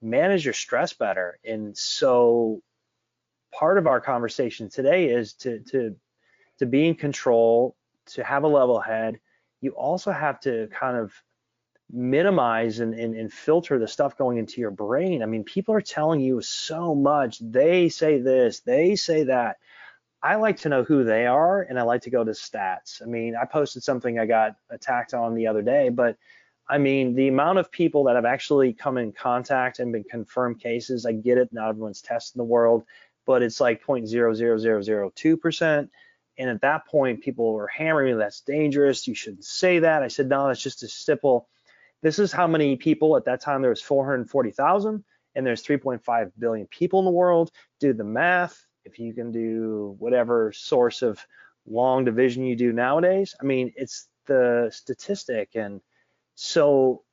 manage 0.00 0.44
your 0.44 0.54
stress 0.54 0.92
better. 0.92 1.38
And 1.44 1.76
so 1.76 2.62
part 3.52 3.78
of 3.78 3.86
our 3.86 4.00
conversation 4.00 4.68
today 4.68 5.06
is 5.06 5.34
to 5.34 5.60
to 5.70 5.96
to 6.58 6.66
be 6.66 6.86
in 6.86 6.94
control, 6.94 7.76
to 8.06 8.24
have 8.24 8.44
a 8.44 8.48
level 8.48 8.80
head. 8.80 9.18
You 9.60 9.72
also 9.72 10.12
have 10.12 10.40
to 10.40 10.68
kind 10.68 10.96
of 10.96 11.12
minimize 11.90 12.80
and, 12.80 12.94
and, 12.94 13.14
and, 13.14 13.32
filter 13.32 13.78
the 13.78 13.86
stuff 13.86 14.16
going 14.16 14.38
into 14.38 14.60
your 14.60 14.70
brain. 14.70 15.22
I 15.22 15.26
mean, 15.26 15.44
people 15.44 15.74
are 15.74 15.80
telling 15.82 16.20
you 16.20 16.40
so 16.40 16.94
much. 16.94 17.38
They 17.38 17.90
say 17.90 18.18
this, 18.18 18.60
they 18.60 18.96
say 18.96 19.24
that. 19.24 19.58
I 20.22 20.36
like 20.36 20.58
to 20.58 20.68
know 20.68 20.84
who 20.84 21.04
they 21.04 21.26
are 21.26 21.62
and 21.62 21.78
I 21.78 21.82
like 21.82 22.02
to 22.02 22.10
go 22.10 22.24
to 22.24 22.30
stats. 22.30 23.02
I 23.02 23.06
mean, 23.06 23.34
I 23.36 23.44
posted 23.44 23.82
something 23.82 24.18
I 24.18 24.26
got 24.26 24.56
attacked 24.70 25.14
on 25.14 25.34
the 25.34 25.48
other 25.48 25.62
day, 25.62 25.88
but 25.90 26.16
I 26.68 26.78
mean, 26.78 27.14
the 27.14 27.28
amount 27.28 27.58
of 27.58 27.72
people 27.72 28.04
that 28.04 28.14
have 28.16 28.24
actually 28.24 28.72
come 28.72 28.96
in 28.96 29.12
contact 29.12 29.80
and 29.80 29.92
been 29.92 30.04
confirmed 30.04 30.60
cases, 30.60 31.04
I 31.04 31.12
get 31.12 31.38
it. 31.38 31.52
Not 31.52 31.70
everyone's 31.70 32.00
testing 32.00 32.38
the 32.38 32.44
world 32.44 32.84
but 33.26 33.42
it's 33.42 33.60
like 33.60 33.84
0.00002%. 33.84 35.88
And 36.38 36.50
at 36.50 36.62
that 36.62 36.86
point, 36.86 37.22
people 37.22 37.52
were 37.52 37.68
hammering 37.68 38.14
me, 38.14 38.18
that's 38.18 38.40
dangerous. 38.40 39.06
You 39.06 39.14
shouldn't 39.14 39.44
say 39.44 39.80
that. 39.80 40.02
I 40.02 40.08
said, 40.08 40.28
no, 40.28 40.48
it's 40.48 40.62
just 40.62 40.82
a 40.82 40.88
stipple. 40.88 41.48
This 42.02 42.18
is 42.18 42.32
how 42.32 42.46
many 42.46 42.76
people 42.76 43.16
at 43.16 43.26
that 43.26 43.40
time 43.40 43.62
there 43.62 43.70
was 43.70 43.82
440,000 43.82 45.04
and 45.34 45.46
there's 45.46 45.62
3.5 45.62 46.32
billion 46.38 46.66
people 46.66 46.98
in 46.98 47.04
the 47.04 47.10
world. 47.10 47.50
Do 47.80 47.92
the 47.92 48.04
math. 48.04 48.66
If 48.84 48.98
you 48.98 49.14
can 49.14 49.30
do 49.30 49.94
whatever 49.98 50.52
source 50.52 51.02
of 51.02 51.24
long 51.66 52.04
division 52.04 52.44
you 52.44 52.56
do 52.56 52.72
nowadays, 52.72 53.34
I 53.40 53.44
mean, 53.44 53.72
it's 53.76 54.08
the 54.26 54.70
statistic. 54.72 55.50
And 55.54 55.80
so 56.34 57.04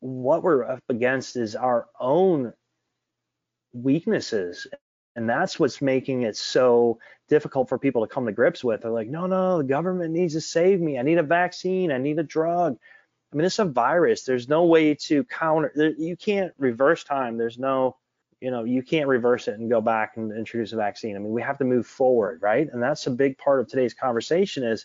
what 0.00 0.42
we're 0.42 0.64
up 0.64 0.82
against 0.88 1.36
is 1.36 1.54
our 1.54 1.86
own 2.00 2.52
weaknesses 3.72 4.66
and 5.16 5.28
that's 5.28 5.58
what's 5.58 5.80
making 5.80 6.22
it 6.22 6.36
so 6.36 6.98
difficult 7.28 7.68
for 7.68 7.78
people 7.78 8.06
to 8.06 8.14
come 8.14 8.26
to 8.26 8.32
grips 8.32 8.62
with. 8.62 8.82
They're 8.82 8.90
like, 8.90 9.08
no, 9.08 9.26
no, 9.26 9.58
the 9.58 9.64
government 9.64 10.12
needs 10.12 10.34
to 10.34 10.40
save 10.42 10.78
me. 10.80 10.98
I 10.98 11.02
need 11.02 11.18
a 11.18 11.22
vaccine. 11.22 11.90
I 11.90 11.98
need 11.98 12.18
a 12.18 12.22
drug. 12.22 12.76
I 13.32 13.36
mean, 13.36 13.46
it's 13.46 13.58
a 13.58 13.64
virus. 13.64 14.22
There's 14.22 14.48
no 14.48 14.66
way 14.66 14.94
to 14.94 15.24
counter. 15.24 15.94
You 15.98 16.16
can't 16.16 16.52
reverse 16.58 17.02
time. 17.02 17.38
There's 17.38 17.58
no, 17.58 17.96
you 18.40 18.50
know, 18.50 18.64
you 18.64 18.82
can't 18.82 19.08
reverse 19.08 19.48
it 19.48 19.58
and 19.58 19.70
go 19.70 19.80
back 19.80 20.16
and 20.16 20.30
introduce 20.30 20.72
a 20.72 20.76
vaccine. 20.76 21.16
I 21.16 21.18
mean, 21.18 21.32
we 21.32 21.42
have 21.42 21.58
to 21.58 21.64
move 21.64 21.86
forward, 21.86 22.40
right? 22.42 22.68
And 22.70 22.82
that's 22.82 23.06
a 23.06 23.10
big 23.10 23.38
part 23.38 23.60
of 23.60 23.68
today's 23.68 23.94
conversation 23.94 24.62
is 24.64 24.84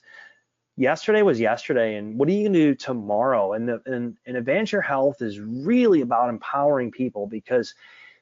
yesterday 0.77 1.21
was 1.21 1.39
yesterday 1.39 1.97
and 1.97 2.17
what 2.17 2.29
are 2.29 2.31
you 2.31 2.47
to 2.47 2.53
do 2.53 2.73
tomorrow 2.73 3.51
and, 3.53 3.67
the, 3.67 3.81
and, 3.85 4.17
and 4.25 4.37
advance 4.37 4.71
your 4.71 4.81
health 4.81 5.21
is 5.21 5.39
really 5.39 5.99
about 5.99 6.29
empowering 6.29 6.89
people 6.89 7.27
because 7.27 7.75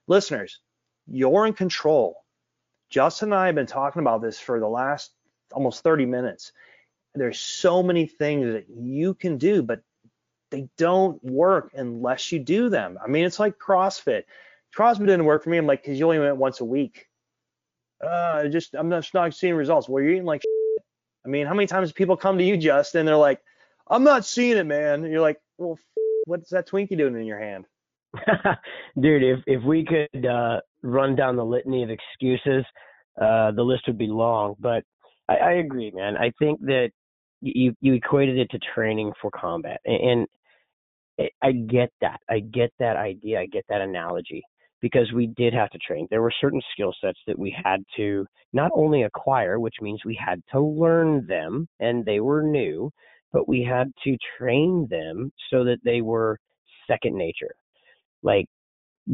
listeners 0.07 0.59
you're 1.11 1.45
in 1.45 1.53
control. 1.53 2.23
Justin 2.89 3.29
and 3.29 3.35
I 3.35 3.47
have 3.47 3.55
been 3.55 3.65
talking 3.65 4.01
about 4.01 4.21
this 4.21 4.39
for 4.39 4.59
the 4.59 4.67
last 4.67 5.11
almost 5.51 5.83
30 5.83 6.05
minutes. 6.05 6.51
There's 7.15 7.39
so 7.39 7.83
many 7.83 8.05
things 8.05 8.53
that 8.53 8.65
you 8.69 9.13
can 9.13 9.37
do, 9.37 9.61
but 9.61 9.81
they 10.51 10.69
don't 10.77 11.23
work 11.23 11.71
unless 11.73 12.31
you 12.31 12.39
do 12.39 12.69
them. 12.69 12.97
I 13.03 13.07
mean, 13.07 13.25
it's 13.25 13.39
like 13.39 13.57
CrossFit. 13.57 14.23
CrossFit 14.75 15.05
didn't 15.05 15.25
work 15.25 15.43
for 15.43 15.49
me. 15.49 15.57
I'm 15.57 15.67
like, 15.67 15.83
because 15.83 15.99
you 15.99 16.05
only 16.05 16.19
went 16.19 16.37
once 16.37 16.59
a 16.61 16.65
week. 16.65 17.07
Uh, 18.03 18.47
just 18.47 18.75
I'm 18.75 18.89
just 18.89 19.13
not 19.13 19.33
seeing 19.33 19.55
results. 19.55 19.89
Well, 19.89 20.03
you're 20.03 20.13
eating 20.13 20.25
like. 20.25 20.41
Shit. 20.41 20.85
I 21.25 21.29
mean, 21.29 21.47
how 21.47 21.53
many 21.53 21.67
times 21.67 21.91
people 21.91 22.15
come 22.15 22.37
to 22.37 22.43
you, 22.43 22.55
Justin? 22.55 23.05
They're 23.05 23.15
like, 23.15 23.41
I'm 23.87 24.03
not 24.03 24.25
seeing 24.25 24.57
it, 24.57 24.65
man. 24.65 25.03
And 25.03 25.11
you're 25.11 25.21
like, 25.21 25.41
well, 25.57 25.77
what's 26.25 26.51
that 26.51 26.67
Twinkie 26.67 26.97
doing 26.97 27.15
in 27.15 27.25
your 27.25 27.39
hand? 27.39 27.65
Dude, 29.01 29.23
if 29.23 29.39
if 29.47 29.63
we 29.63 29.85
could 29.85 30.25
uh, 30.25 30.59
run 30.83 31.15
down 31.15 31.35
the 31.35 31.45
litany 31.45 31.83
of 31.83 31.89
excuses, 31.89 32.65
uh, 33.21 33.51
the 33.51 33.63
list 33.63 33.83
would 33.87 33.97
be 33.97 34.07
long. 34.07 34.55
But 34.59 34.83
I, 35.27 35.35
I 35.35 35.51
agree, 35.53 35.91
man. 35.91 36.17
I 36.17 36.31
think 36.39 36.59
that 36.61 36.91
you 37.41 37.73
you 37.81 37.93
equated 37.93 38.37
it 38.37 38.49
to 38.51 38.59
training 38.73 39.11
for 39.21 39.31
combat, 39.31 39.79
and, 39.85 40.27
and 41.19 41.29
I 41.41 41.51
get 41.51 41.91
that. 42.01 42.19
I 42.29 42.39
get 42.39 42.71
that 42.79 42.95
idea. 42.95 43.39
I 43.39 43.45
get 43.45 43.65
that 43.69 43.81
analogy 43.81 44.43
because 44.81 45.11
we 45.13 45.27
did 45.27 45.53
have 45.53 45.69
to 45.71 45.77
train. 45.79 46.07
There 46.09 46.21
were 46.21 46.33
certain 46.39 46.61
skill 46.71 46.93
sets 47.01 47.19
that 47.27 47.37
we 47.37 47.55
had 47.63 47.83
to 47.97 48.25
not 48.53 48.71
only 48.73 49.03
acquire, 49.03 49.59
which 49.59 49.75
means 49.81 50.05
we 50.05 50.17
had 50.25 50.41
to 50.53 50.61
learn 50.61 51.27
them, 51.27 51.67
and 51.79 52.05
they 52.05 52.21
were 52.21 52.41
new, 52.41 52.89
but 53.33 53.47
we 53.47 53.61
had 53.63 53.91
to 54.05 54.17
train 54.37 54.87
them 54.89 55.31
so 55.49 55.63
that 55.65 55.79
they 55.83 56.01
were 56.01 56.39
second 56.87 57.17
nature 57.17 57.55
like 58.23 58.45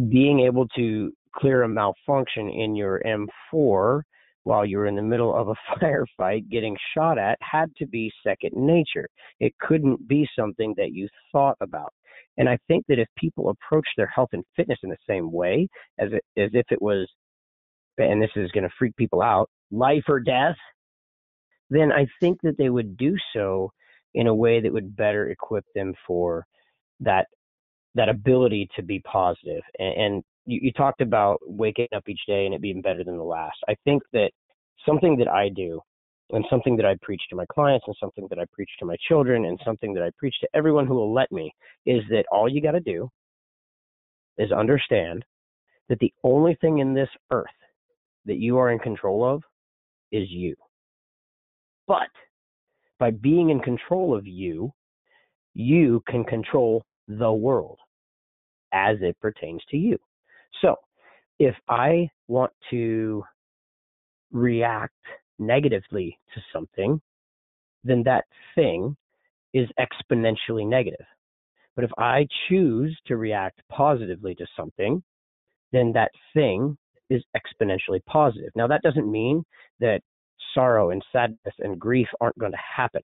being 0.10 0.42
able 0.42 0.68
to 0.76 1.12
clear 1.36 1.64
a 1.64 1.70
malfunction 1.70 2.50
in 2.50 2.76
your 2.76 3.02
M4 3.06 4.02
while 4.44 4.66
you're 4.66 4.86
in 4.86 4.96
the 4.96 5.02
middle 5.02 5.36
of 5.36 5.50
a 5.50 5.56
firefight 5.80 6.50
getting 6.50 6.78
shot 6.96 7.18
at 7.18 7.38
had 7.42 7.70
to 7.78 7.86
be 7.88 8.12
second 8.26 8.52
nature. 8.54 9.08
It 9.40 9.54
couldn't 9.60 10.08
be 10.08 10.28
something 10.38 10.74
that 10.78 10.94
you 10.94 11.08
thought 11.32 11.58
about. 11.62 11.92
And 12.38 12.48
I 12.50 12.58
think 12.68 12.86
that 12.88 13.00
if 13.00 13.08
people 13.18 13.50
approach 13.50 13.88
their 13.98 14.08
health 14.08 14.30
and 14.34 14.44
fitness 14.56 14.80
in 14.84 14.90
the 14.90 14.98
same 15.10 15.32
way 15.32 15.68
as 16.00 16.10
it, 16.12 16.24
as 16.42 16.52
if 16.54 16.66
it 16.70 16.82
was, 16.82 17.08
and 17.98 18.22
this 18.22 18.32
is 18.36 18.52
going 18.52 18.64
to 18.64 18.76
freak 18.78 18.96
people 18.98 19.22
out, 19.22 19.50
life 19.72 20.04
or 20.08 20.20
death, 20.20 20.56
then 21.70 21.92
I 21.92 22.06
think 22.20 22.40
that 22.44 22.58
they 22.58 22.70
would 22.70 22.98
do 22.98 23.16
so 23.34 23.72
in 24.14 24.28
a 24.28 24.36
way 24.36 24.62
that 24.62 24.72
would 24.72 24.96
better 24.96 25.30
equip 25.30 25.66
them 25.74 25.94
for 26.06 26.46
that 27.00 27.28
that 27.96 28.10
ability 28.10 28.70
to 28.76 28.84
be 28.84 29.00
positive. 29.00 29.64
And, 29.80 29.98
and 29.98 30.24
you, 30.46 30.60
you 30.64 30.72
talked 30.72 31.02
about 31.02 31.40
waking 31.46 31.88
up 31.96 32.08
each 32.08 32.22
day 32.28 32.46
and 32.46 32.54
it 32.54 32.62
being 32.62 32.82
better 32.82 33.04
than 33.04 33.18
the 33.18 33.24
last. 33.24 33.58
I 33.68 33.76
think 33.84 34.04
that 34.14 34.32
something 34.86 35.18
that 35.18 35.28
I 35.28 35.50
do 35.50 35.82
and 36.32 36.46
something 36.50 36.76
that 36.78 36.86
I 36.86 36.96
preach 37.02 37.22
to 37.30 37.36
my 37.36 37.46
clients 37.52 37.86
and 37.88 37.96
something 38.00 38.28
that 38.30 38.40
I 38.40 38.46
preach 38.52 38.70
to 38.80 38.86
my 38.86 38.96
children 39.08 39.46
and 39.46 39.60
something 39.64 39.94
that 39.94 40.04
I 40.04 40.12
preach 40.18 40.36
to 40.42 40.48
everyone 40.54 40.88
who 40.88 40.96
will 40.96 41.14
let 41.14 41.32
me 41.32 41.54
is 41.86 42.02
that 42.10 42.26
all 42.32 42.50
you 42.50 42.62
got 42.62 42.72
to 42.72 42.80
do 42.80 43.10
is 44.38 44.52
understand 44.52 45.24
that 45.88 46.00
the 46.00 46.14
only 46.24 46.58
thing 46.62 46.80
in 46.80 46.94
this 46.94 47.10
earth 47.32 47.46
that 48.26 48.38
you 48.38 48.58
are 48.58 48.72
in 48.72 48.80
control 48.80 49.24
of 49.24 49.44
is 50.12 50.30
you. 50.30 50.56
But 51.88 52.10
by 53.00 53.12
being 53.12 53.52
in 53.52 53.60
control 53.60 54.18
of 54.18 54.26
you, 54.26 54.72
you 55.54 56.02
can 56.08 56.24
control 56.24 56.84
the 57.08 57.32
world 57.32 57.78
as 58.74 58.98
it 59.02 59.20
pertains 59.22 59.62
to 59.70 59.78
you. 59.78 59.98
So 60.62 60.76
if 61.40 61.56
I 61.70 62.10
want 62.28 62.52
to 62.72 63.24
react 64.32 64.94
negatively 65.40 66.18
to 66.34 66.42
something, 66.54 67.02
then 67.84 68.04
that 68.04 68.26
thing 68.56 68.96
is 69.54 69.68
exponentially 69.80 70.68
negative. 70.68 71.06
But 71.76 71.86
if 71.86 71.92
I 71.98 72.28
choose 72.48 72.98
to 73.08 73.18
react 73.18 73.62
positively 73.70 74.34
to 74.36 74.46
something, 74.58 75.04
then 75.72 75.92
that 75.94 76.12
thing 76.34 76.78
is 77.10 77.24
exponentially 77.36 78.04
positive. 78.08 78.50
Now, 78.56 78.68
that 78.68 78.82
doesn't 78.82 79.12
mean 79.12 79.44
that 79.80 80.02
sorrow 80.54 80.92
and 80.92 81.04
sadness 81.12 81.54
and 81.60 81.80
grief 81.80 82.08
aren't 82.22 82.38
going 82.40 82.54
to 82.54 82.58
happen. 82.76 83.02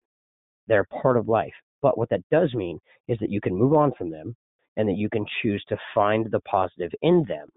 They're 0.68 0.88
part 1.02 1.18
of 1.18 1.28
life. 1.28 1.54
But 1.82 1.98
what 1.98 2.10
that 2.10 2.24
does 2.32 2.54
mean 2.54 2.80
is 3.08 3.18
that 3.20 3.30
you 3.30 3.42
can 3.42 3.56
move 3.56 3.74
on 3.74 3.92
from 3.98 4.10
them 4.10 4.36
and 4.78 4.88
that 4.88 4.98
you 4.98 5.10
can 5.10 5.26
choose 5.42 5.64
to 5.70 5.78
find 5.94 6.30
the 6.32 6.40
positive 6.42 6.92
in 7.02 7.26
them. 7.28 7.50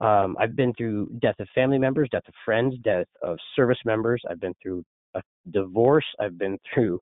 Um, 0.00 0.36
I've 0.40 0.56
been 0.56 0.72
through 0.74 1.10
death 1.20 1.38
of 1.40 1.48
family 1.54 1.78
members, 1.78 2.08
death 2.10 2.26
of 2.26 2.34
friends, 2.44 2.74
death 2.82 3.06
of 3.22 3.38
service 3.54 3.78
members. 3.84 4.22
I've 4.28 4.40
been 4.40 4.54
through 4.62 4.82
a 5.14 5.22
divorce. 5.50 6.06
I've 6.18 6.38
been 6.38 6.58
through 6.74 7.00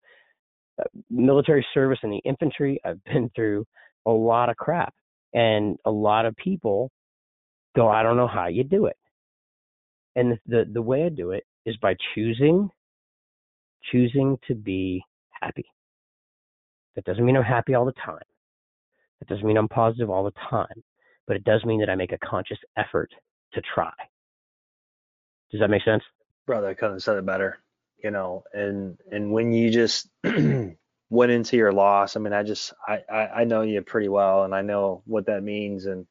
uh, 0.80 0.84
military 1.10 1.64
service 1.74 1.98
in 2.02 2.10
the 2.10 2.20
infantry. 2.24 2.80
I've 2.84 3.02
been 3.04 3.30
through 3.34 3.64
a 4.06 4.10
lot 4.10 4.48
of 4.48 4.56
crap. 4.56 4.94
And 5.34 5.76
a 5.84 5.90
lot 5.90 6.26
of 6.26 6.34
people 6.36 6.90
go, 7.76 7.88
I 7.88 8.02
don't 8.02 8.16
know 8.16 8.26
how 8.26 8.48
you 8.48 8.64
do 8.64 8.86
it. 8.86 8.96
And 10.16 10.32
the, 10.32 10.38
the, 10.46 10.70
the 10.74 10.82
way 10.82 11.04
I 11.04 11.10
do 11.10 11.30
it 11.30 11.44
is 11.66 11.76
by 11.76 11.94
choosing 12.14 12.70
choosing 13.92 14.36
to 14.48 14.54
be 14.54 15.02
happy. 15.40 15.64
That 16.94 17.04
doesn't 17.04 17.24
mean 17.24 17.36
I'm 17.36 17.44
happy 17.44 17.74
all 17.74 17.84
the 17.84 17.92
time. 17.92 18.18
That 19.20 19.28
doesn't 19.28 19.46
mean 19.46 19.56
I'm 19.56 19.68
positive 19.68 20.10
all 20.10 20.24
the 20.24 20.32
time, 20.50 20.82
but 21.26 21.36
it 21.36 21.44
does 21.44 21.64
mean 21.64 21.80
that 21.80 21.90
I 21.90 21.94
make 21.94 22.12
a 22.12 22.18
conscious 22.18 22.58
effort 22.76 23.10
to 23.54 23.62
try. 23.74 23.92
Does 25.50 25.60
that 25.60 25.70
make 25.70 25.82
sense? 25.82 26.02
Brother, 26.46 26.68
I 26.68 26.74
couldn't 26.74 26.96
have 26.96 27.02
said 27.02 27.18
it 27.18 27.26
better. 27.26 27.58
You 28.02 28.10
know, 28.12 28.44
and 28.52 28.96
and 29.10 29.32
when 29.32 29.52
you 29.52 29.70
just 29.70 30.08
went 30.22 31.32
into 31.32 31.56
your 31.56 31.72
loss, 31.72 32.16
I 32.16 32.20
mean, 32.20 32.32
I 32.32 32.44
just 32.44 32.72
I, 32.86 33.00
I 33.10 33.28
I 33.40 33.44
know 33.44 33.62
you 33.62 33.82
pretty 33.82 34.08
well, 34.08 34.44
and 34.44 34.54
I 34.54 34.62
know 34.62 35.02
what 35.04 35.26
that 35.26 35.42
means, 35.42 35.86
and 35.86 36.06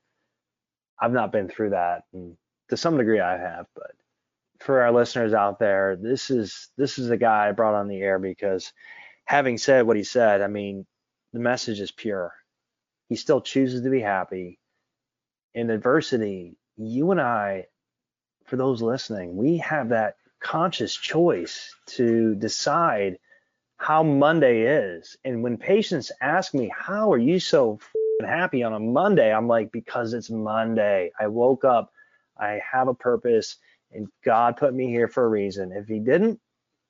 I've 0.99 1.13
not 1.13 1.31
been 1.31 1.47
through 1.47 1.69
that, 1.71 2.03
and 2.13 2.35
to 2.69 2.77
some 2.77 2.97
degree 2.97 3.21
I 3.21 3.37
have, 3.37 3.67
but 3.73 3.91
for 4.59 4.81
our 4.81 4.91
listeners 4.91 5.33
out 5.33 5.59
there, 5.59 5.95
this 5.95 6.29
is 6.29 6.69
this 6.77 6.99
is 6.99 7.09
a 7.09 7.17
guy 7.17 7.47
I 7.47 7.51
brought 7.53 7.75
on 7.75 7.87
the 7.87 8.01
air 8.01 8.19
because 8.19 8.73
having 9.25 9.57
said 9.57 9.85
what 9.87 9.97
he 9.97 10.03
said, 10.03 10.41
I 10.41 10.47
mean, 10.47 10.85
the 11.33 11.39
message 11.39 11.79
is 11.79 11.91
pure. 11.91 12.33
He 13.09 13.15
still 13.15 13.41
chooses 13.41 13.83
to 13.83 13.89
be 13.89 14.01
happy. 14.01 14.59
In 15.53 15.69
adversity, 15.69 16.57
you 16.75 17.11
and 17.11 17.21
I, 17.21 17.67
for 18.45 18.57
those 18.57 18.81
listening, 18.81 19.35
we 19.35 19.57
have 19.57 19.89
that 19.89 20.15
conscious 20.39 20.95
choice 20.95 21.73
to 21.87 22.35
decide 22.35 23.17
how 23.77 24.03
Monday 24.03 24.61
is. 24.61 25.17
And 25.23 25.43
when 25.43 25.57
patients 25.57 26.11
ask 26.21 26.53
me, 26.53 26.71
How 26.75 27.11
are 27.11 27.17
you 27.17 27.39
so 27.39 27.79
happy 28.23 28.63
on 28.63 28.73
a 28.73 28.79
Monday? 28.79 29.33
I'm 29.33 29.47
like, 29.47 29.71
Because 29.71 30.13
it's 30.13 30.29
Monday. 30.29 31.11
I 31.19 31.27
woke 31.27 31.63
up, 31.63 31.91
I 32.37 32.59
have 32.71 32.87
a 32.87 32.93
purpose, 32.93 33.57
and 33.91 34.07
God 34.23 34.57
put 34.57 34.73
me 34.73 34.87
here 34.87 35.07
for 35.07 35.25
a 35.25 35.29
reason. 35.29 35.71
If 35.71 35.87
He 35.87 35.99
didn't, 35.99 36.39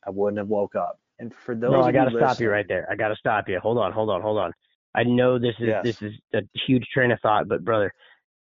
I 0.05 0.09
wouldn't 0.09 0.39
have 0.39 0.47
woke 0.47 0.75
up. 0.75 0.99
And 1.19 1.33
for 1.33 1.55
those, 1.55 1.71
no, 1.71 1.81
I 1.81 1.91
got 1.91 2.05
to 2.05 2.15
stop 2.15 2.39
you 2.39 2.49
right 2.49 2.67
there. 2.67 2.87
I 2.89 2.95
got 2.95 3.09
to 3.09 3.15
stop 3.15 3.49
you. 3.49 3.59
Hold 3.59 3.77
on, 3.77 3.91
hold 3.91 4.09
on, 4.09 4.21
hold 4.21 4.37
on. 4.37 4.53
I 4.97 5.03
know 5.03 5.37
this 5.37 5.55
is 5.59 5.67
yes. 5.67 5.83
this 5.83 6.01
is 6.01 6.13
a 6.33 6.39
huge 6.65 6.85
train 6.93 7.11
of 7.11 7.19
thought, 7.21 7.47
but 7.47 7.63
brother, 7.63 7.93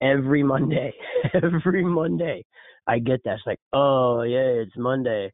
every 0.03 0.43
Monday, 0.43 0.93
every 1.35 1.85
Monday, 1.85 2.45
I 2.87 2.99
get 2.99 3.21
that. 3.25 3.35
It's 3.35 3.47
like, 3.47 3.61
oh 3.73 4.23
yeah, 4.23 4.63
it's 4.63 4.77
Monday, 4.77 5.33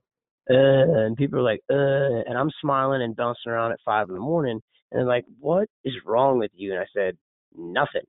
uh, 0.51 0.55
and 0.55 1.17
people 1.17 1.39
are 1.39 1.43
like, 1.43 1.61
uh, 1.71 2.29
and 2.29 2.37
I'm 2.37 2.51
smiling 2.61 3.03
and 3.03 3.17
bouncing 3.17 3.51
around 3.51 3.73
at 3.73 3.79
five 3.85 4.09
in 4.09 4.15
the 4.15 4.21
morning, 4.21 4.61
and 4.93 5.01
they're 5.01 5.07
like, 5.07 5.25
what 5.41 5.69
is 5.85 5.95
wrong 6.05 6.39
with 6.39 6.51
you? 6.55 6.73
And 6.73 6.81
I 6.81 6.87
said, 6.95 7.17
nothing. 7.57 8.05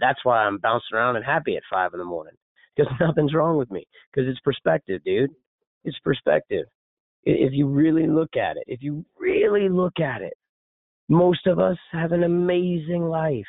That's 0.00 0.24
why 0.24 0.38
I'm 0.38 0.58
bouncing 0.58 0.96
around 0.96 1.16
and 1.16 1.24
happy 1.24 1.56
at 1.56 1.62
five 1.70 1.92
in 1.92 1.98
the 1.98 2.04
morning 2.04 2.34
because 2.76 2.92
nothing's 3.00 3.34
wrong 3.34 3.58
with 3.58 3.70
me 3.70 3.86
because 4.12 4.28
it's 4.30 4.40
perspective, 4.40 5.02
dude. 5.04 5.30
It's 5.84 5.98
perspective 6.00 6.66
if 7.26 7.52
you 7.52 7.66
really 7.66 8.06
look 8.06 8.36
at 8.36 8.56
it, 8.56 8.64
if 8.68 8.82
you 8.82 9.04
really 9.18 9.68
look 9.68 9.98
at 9.98 10.22
it, 10.22 10.34
most 11.08 11.46
of 11.46 11.58
us 11.58 11.76
have 11.92 12.12
an 12.12 12.24
amazing 12.24 13.02
life. 13.08 13.46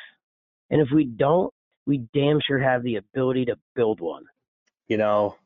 And 0.70 0.80
if 0.80 0.88
we 0.94 1.04
don't, 1.04 1.52
we 1.86 2.06
damn 2.14 2.40
sure 2.46 2.58
have 2.58 2.82
the 2.82 2.96
ability 2.96 3.46
to 3.46 3.56
build 3.74 4.00
one. 4.00 4.24
You 4.88 4.98
know, 4.98 5.36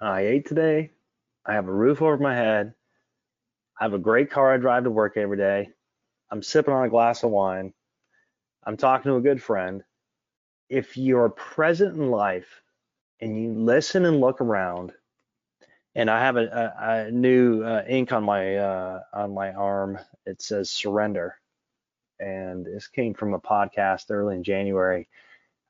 I 0.00 0.22
ate 0.22 0.46
today. 0.46 0.92
I 1.44 1.54
have 1.54 1.68
a 1.68 1.72
roof 1.72 2.02
over 2.02 2.16
my 2.18 2.34
head. 2.34 2.74
I 3.80 3.84
have 3.84 3.94
a 3.94 3.98
great 3.98 4.30
car 4.30 4.54
I 4.54 4.56
drive 4.56 4.84
to 4.84 4.90
work 4.90 5.16
every 5.16 5.36
day. 5.36 5.68
I'm 6.30 6.42
sipping 6.42 6.74
on 6.74 6.86
a 6.86 6.90
glass 6.90 7.22
of 7.22 7.30
wine. 7.30 7.72
I'm 8.64 8.76
talking 8.76 9.10
to 9.10 9.16
a 9.16 9.22
good 9.22 9.42
friend. 9.42 9.82
If 10.68 10.96
you're 10.96 11.28
present 11.28 11.96
in 11.96 12.10
life 12.10 12.62
and 13.20 13.40
you 13.40 13.52
listen 13.52 14.04
and 14.04 14.20
look 14.20 14.40
around 14.40 14.92
and 15.96 16.10
I 16.10 16.20
have 16.20 16.36
a, 16.36 16.44
a, 16.44 17.06
a 17.06 17.10
new 17.10 17.64
uh, 17.64 17.82
ink 17.88 18.12
on 18.12 18.22
my 18.22 18.56
uh, 18.56 19.00
on 19.14 19.32
my 19.32 19.52
arm. 19.52 19.98
It 20.26 20.42
says 20.42 20.70
surrender, 20.70 21.36
and 22.20 22.66
this 22.66 22.86
came 22.86 23.14
from 23.14 23.32
a 23.32 23.40
podcast 23.40 24.10
early 24.10 24.36
in 24.36 24.44
January. 24.44 25.08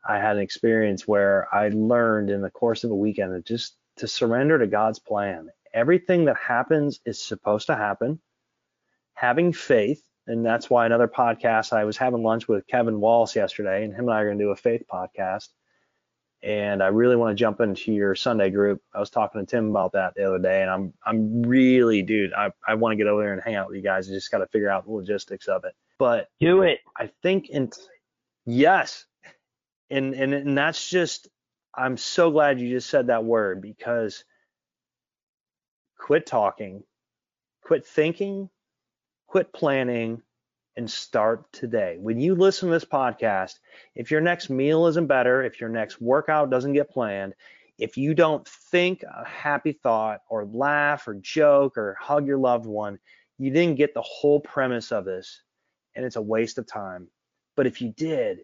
I 0.07 0.19
had 0.19 0.37
an 0.37 0.43
experience 0.43 1.07
where 1.07 1.47
I 1.55 1.69
learned 1.69 2.31
in 2.31 2.43
the 2.43 2.51
course 2.51 2.83
of 2.83 2.91
a 2.91 2.97
weekend 2.97 3.35
that 3.35 3.47
just 3.47 3.77
to 3.99 4.09
surrender 4.09 4.59
to 4.59 4.67
God's 4.67 4.99
plan. 4.99 5.49
Everything 5.73 6.25
that 6.25 6.37
happens 6.37 7.01
is 7.07 7.23
supposed 7.23 7.69
to 7.69 7.77
happen. 7.77 8.21
Having 9.15 9.53
faith, 9.53 10.03
and 10.27 10.45
that's 10.45 10.69
why 10.69 10.87
another 10.87 11.09
podcast. 11.09 11.73
I 11.73 11.85
was 11.85 11.97
having 11.97 12.25
lunch 12.25 12.49
with 12.49 12.67
Kevin 12.67 13.01
Wallace 13.01 13.37
yesterday, 13.37 13.85
and 13.85 13.93
him 13.93 14.09
and 14.09 14.11
I 14.11 14.23
are 14.23 14.27
going 14.27 14.39
to 14.39 14.45
do 14.45 14.51
a 14.51 14.57
faith 14.57 14.83
podcast 14.93 15.51
and 16.47 16.81
I 16.81 16.87
really 16.87 17.17
want 17.17 17.37
to 17.37 17.41
jump 17.41 17.61
into 17.61 17.93
your 17.93 18.15
Sunday 18.15 18.51
group. 18.51 18.81
I 18.95 19.01
was 19.01 19.11
talking 19.11 19.41
to 19.41 19.47
Tim 19.47 19.69
about 19.69 19.93
that 19.93 20.15
the 20.15 20.23
other 20.23 20.39
day, 20.39 20.63
and 20.63 20.71
I'm 20.71 20.95
I'm 21.05 21.43
really, 21.43 22.03
dude, 22.03 22.33
I, 22.33 22.53
I 22.67 22.75
want 22.75 22.93
to 22.93 22.97
get 22.97 23.09
over 23.09 23.21
there 23.21 23.33
and 23.33 23.43
hang 23.43 23.57
out 23.57 23.67
with 23.67 23.77
you 23.77 23.83
guys. 23.83 24.09
I 24.09 24.13
just 24.13 24.31
got 24.31 24.39
to 24.39 24.47
figure 24.47 24.71
out 24.71 24.85
the 24.87 24.93
logistics 24.93 25.49
of 25.49 25.65
it. 25.65 25.75
But 25.99 26.29
do 26.39 26.63
it. 26.63 26.79
I 26.97 27.11
think 27.21 27.49
in 27.49 27.73
yes, 28.45 29.07
and 29.91 30.15
and 30.15 30.33
and 30.33 30.57
that's 30.57 30.89
just 30.89 31.27
I'm 31.75 31.97
so 31.97 32.31
glad 32.31 32.61
you 32.61 32.71
just 32.71 32.89
said 32.89 33.09
that 33.09 33.25
word 33.25 33.61
because 33.61 34.23
quit 35.99 36.27
talking, 36.27 36.85
quit 37.65 37.85
thinking, 37.85 38.51
quit 39.27 39.53
planning, 39.53 40.23
and 40.77 40.91
start 40.91 41.51
today. 41.53 41.97
When 41.99 42.21
you 42.21 42.35
listen 42.35 42.69
to 42.69 42.73
this 42.73 42.85
podcast, 42.85 43.55
if 43.95 44.11
your 44.11 44.21
next 44.21 44.51
meal 44.51 44.87
isn't 44.87 45.07
better, 45.07 45.43
if 45.43 45.61
your 45.61 45.71
next 45.71 46.01
workout 46.01 46.51
doesn't 46.51 46.75
get 46.75 46.91
planned, 46.91 47.35
if 47.79 47.97
you 47.97 48.15
don't 48.15 48.47
think 48.47 49.03
a 49.03 49.27
happy 49.27 49.73
thought 49.73 50.21
or 50.29 50.45
laugh 50.45 51.09
or 51.09 51.15
joke 51.15 51.77
or 51.77 51.97
hug 52.01 52.27
your 52.27 52.39
loved 52.39 52.67
one, 52.67 52.99
you 53.39 53.51
didn't 53.51 53.77
get 53.77 53.95
the 53.95 54.03
whole 54.03 54.41
premise 54.41 54.93
of 54.93 55.05
this 55.05 55.43
and 55.95 56.05
it's 56.05 56.17
a 56.17 56.23
waste 56.23 56.59
of 56.59 56.67
time. 56.67 57.09
But 57.57 57.67
if 57.67 57.81
you 57.81 57.93
did, 57.97 58.41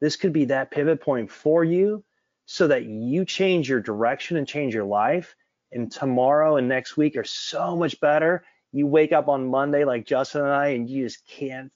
this 0.00 0.16
could 0.16 0.32
be 0.32 0.46
that 0.46 0.70
pivot 0.70 1.00
point 1.00 1.30
for 1.30 1.64
you 1.64 2.04
so 2.46 2.68
that 2.68 2.84
you 2.84 3.24
change 3.24 3.68
your 3.68 3.80
direction 3.80 4.36
and 4.36 4.46
change 4.46 4.74
your 4.74 4.84
life. 4.84 5.34
And 5.70 5.90
tomorrow 5.90 6.56
and 6.56 6.68
next 6.68 6.96
week 6.96 7.16
are 7.16 7.24
so 7.24 7.76
much 7.76 7.98
better 8.00 8.44
you 8.72 8.86
wake 8.86 9.12
up 9.12 9.28
on 9.28 9.46
Monday 9.46 9.84
like 9.84 10.06
Justin 10.06 10.42
and 10.42 10.50
I, 10.50 10.68
and 10.68 10.88
you 10.88 11.04
just 11.04 11.26
can't 11.26 11.70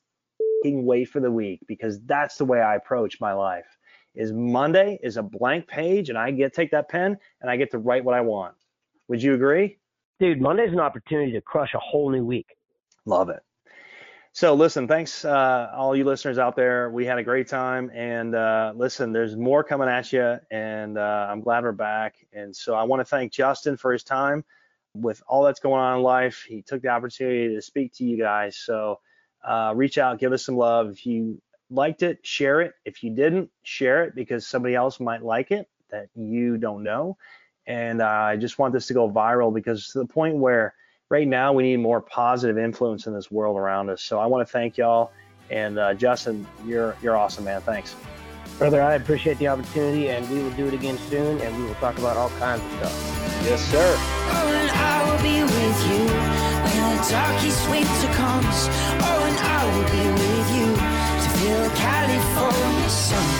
wait 0.64 1.08
for 1.08 1.20
the 1.20 1.30
week 1.30 1.60
because 1.68 2.00
that's 2.06 2.36
the 2.36 2.44
way 2.44 2.60
I 2.60 2.74
approach 2.74 3.20
my 3.20 3.32
life. 3.32 3.66
Is 4.14 4.32
Monday 4.32 4.98
is 5.02 5.16
a 5.18 5.22
blank 5.22 5.68
page, 5.68 6.08
and 6.08 6.18
I 6.18 6.30
get 6.30 6.54
take 6.54 6.70
that 6.70 6.88
pen 6.88 7.18
and 7.40 7.50
I 7.50 7.56
get 7.56 7.70
to 7.72 7.78
write 7.78 8.04
what 8.04 8.14
I 8.14 8.22
want. 8.22 8.54
Would 9.08 9.22
you 9.22 9.34
agree? 9.34 9.78
Dude, 10.18 10.40
Monday's 10.40 10.72
an 10.72 10.80
opportunity 10.80 11.32
to 11.32 11.40
crush 11.42 11.74
a 11.74 11.78
whole 11.78 12.10
new 12.10 12.24
week. 12.24 12.56
Love 13.04 13.28
it. 13.28 13.42
So 14.32 14.54
listen, 14.54 14.88
thanks 14.88 15.24
uh, 15.24 15.70
all 15.74 15.94
you 15.94 16.04
listeners 16.04 16.38
out 16.38 16.56
there. 16.56 16.90
We 16.90 17.06
had 17.06 17.18
a 17.18 17.22
great 17.22 17.46
time, 17.46 17.90
and 17.94 18.34
uh, 18.34 18.72
listen, 18.74 19.12
there's 19.12 19.36
more 19.36 19.62
coming 19.62 19.88
at 19.88 20.12
you, 20.12 20.38
and 20.50 20.98
uh, 20.98 21.28
I'm 21.30 21.40
glad 21.40 21.62
we're 21.62 21.72
back. 21.72 22.16
And 22.32 22.54
so 22.54 22.74
I 22.74 22.82
want 22.82 23.00
to 23.00 23.04
thank 23.04 23.32
Justin 23.32 23.76
for 23.76 23.92
his 23.92 24.02
time 24.02 24.44
with 25.02 25.22
all 25.28 25.44
that's 25.44 25.60
going 25.60 25.80
on 25.80 25.98
in 25.98 26.02
life, 26.02 26.44
he 26.48 26.62
took 26.62 26.82
the 26.82 26.88
opportunity 26.88 27.54
to 27.54 27.62
speak 27.62 27.92
to 27.94 28.04
you 28.04 28.18
guys. 28.18 28.56
So 28.56 29.00
uh, 29.44 29.72
reach 29.74 29.98
out, 29.98 30.18
give 30.18 30.32
us 30.32 30.44
some 30.44 30.56
love. 30.56 30.90
If 30.90 31.06
you 31.06 31.40
liked 31.70 32.02
it, 32.02 32.18
share 32.22 32.60
it. 32.60 32.72
If 32.84 33.02
you 33.02 33.10
didn't, 33.14 33.50
share 33.62 34.04
it 34.04 34.14
because 34.14 34.46
somebody 34.46 34.74
else 34.74 35.00
might 35.00 35.22
like 35.22 35.50
it 35.50 35.68
that 35.90 36.08
you 36.14 36.56
don't 36.56 36.82
know. 36.82 37.16
And 37.66 38.00
uh, 38.00 38.06
I 38.06 38.36
just 38.36 38.58
want 38.58 38.72
this 38.72 38.86
to 38.88 38.94
go 38.94 39.10
viral 39.10 39.52
because 39.52 39.88
to 39.88 39.98
the 39.98 40.06
point 40.06 40.36
where 40.36 40.74
right 41.08 41.26
now 41.26 41.52
we 41.52 41.64
need 41.64 41.78
more 41.78 42.00
positive 42.00 42.58
influence 42.58 43.06
in 43.06 43.14
this 43.14 43.30
world 43.30 43.56
around 43.56 43.90
us. 43.90 44.02
So 44.02 44.18
I 44.18 44.26
want 44.26 44.46
to 44.46 44.52
thank 44.52 44.76
y'all. 44.76 45.10
And 45.50 45.78
uh, 45.78 45.94
Justin, 45.94 46.46
you're 46.64 46.96
you're 47.02 47.16
awesome, 47.16 47.44
man. 47.44 47.60
Thanks. 47.60 47.94
Brother, 48.58 48.80
I 48.80 48.94
appreciate 48.94 49.36
the 49.38 49.48
opportunity, 49.48 50.08
and 50.08 50.28
we 50.30 50.42
will 50.42 50.50
do 50.52 50.66
it 50.66 50.72
again 50.72 50.96
soon, 50.96 51.38
and 51.42 51.54
we 51.58 51.64
will 51.64 51.74
talk 51.74 51.98
about 51.98 52.16
all 52.16 52.30
kinds 52.40 52.64
of 52.64 52.70
stuff. 52.78 52.94
Yes, 53.44 53.60
sir. 53.60 53.94
Oh, 54.00 54.48
and 54.48 54.70
I 54.72 55.04
will 55.04 55.20
be 55.20 55.44
with 55.44 55.80
you 55.92 56.08
when 56.64 56.96
the 56.96 57.04
darkest 57.04 57.68
winter 57.68 58.08
comes. 58.16 58.68
Oh, 59.04 59.28
and 59.28 59.36
I 59.36 59.60
will 59.68 59.84
be 59.92 60.08
with 60.08 60.48
you 60.56 60.72
to 60.72 61.28
feel 61.36 61.68
California 61.76 62.88
sun. 62.88 63.20
And 63.20 63.28
I 63.28 63.35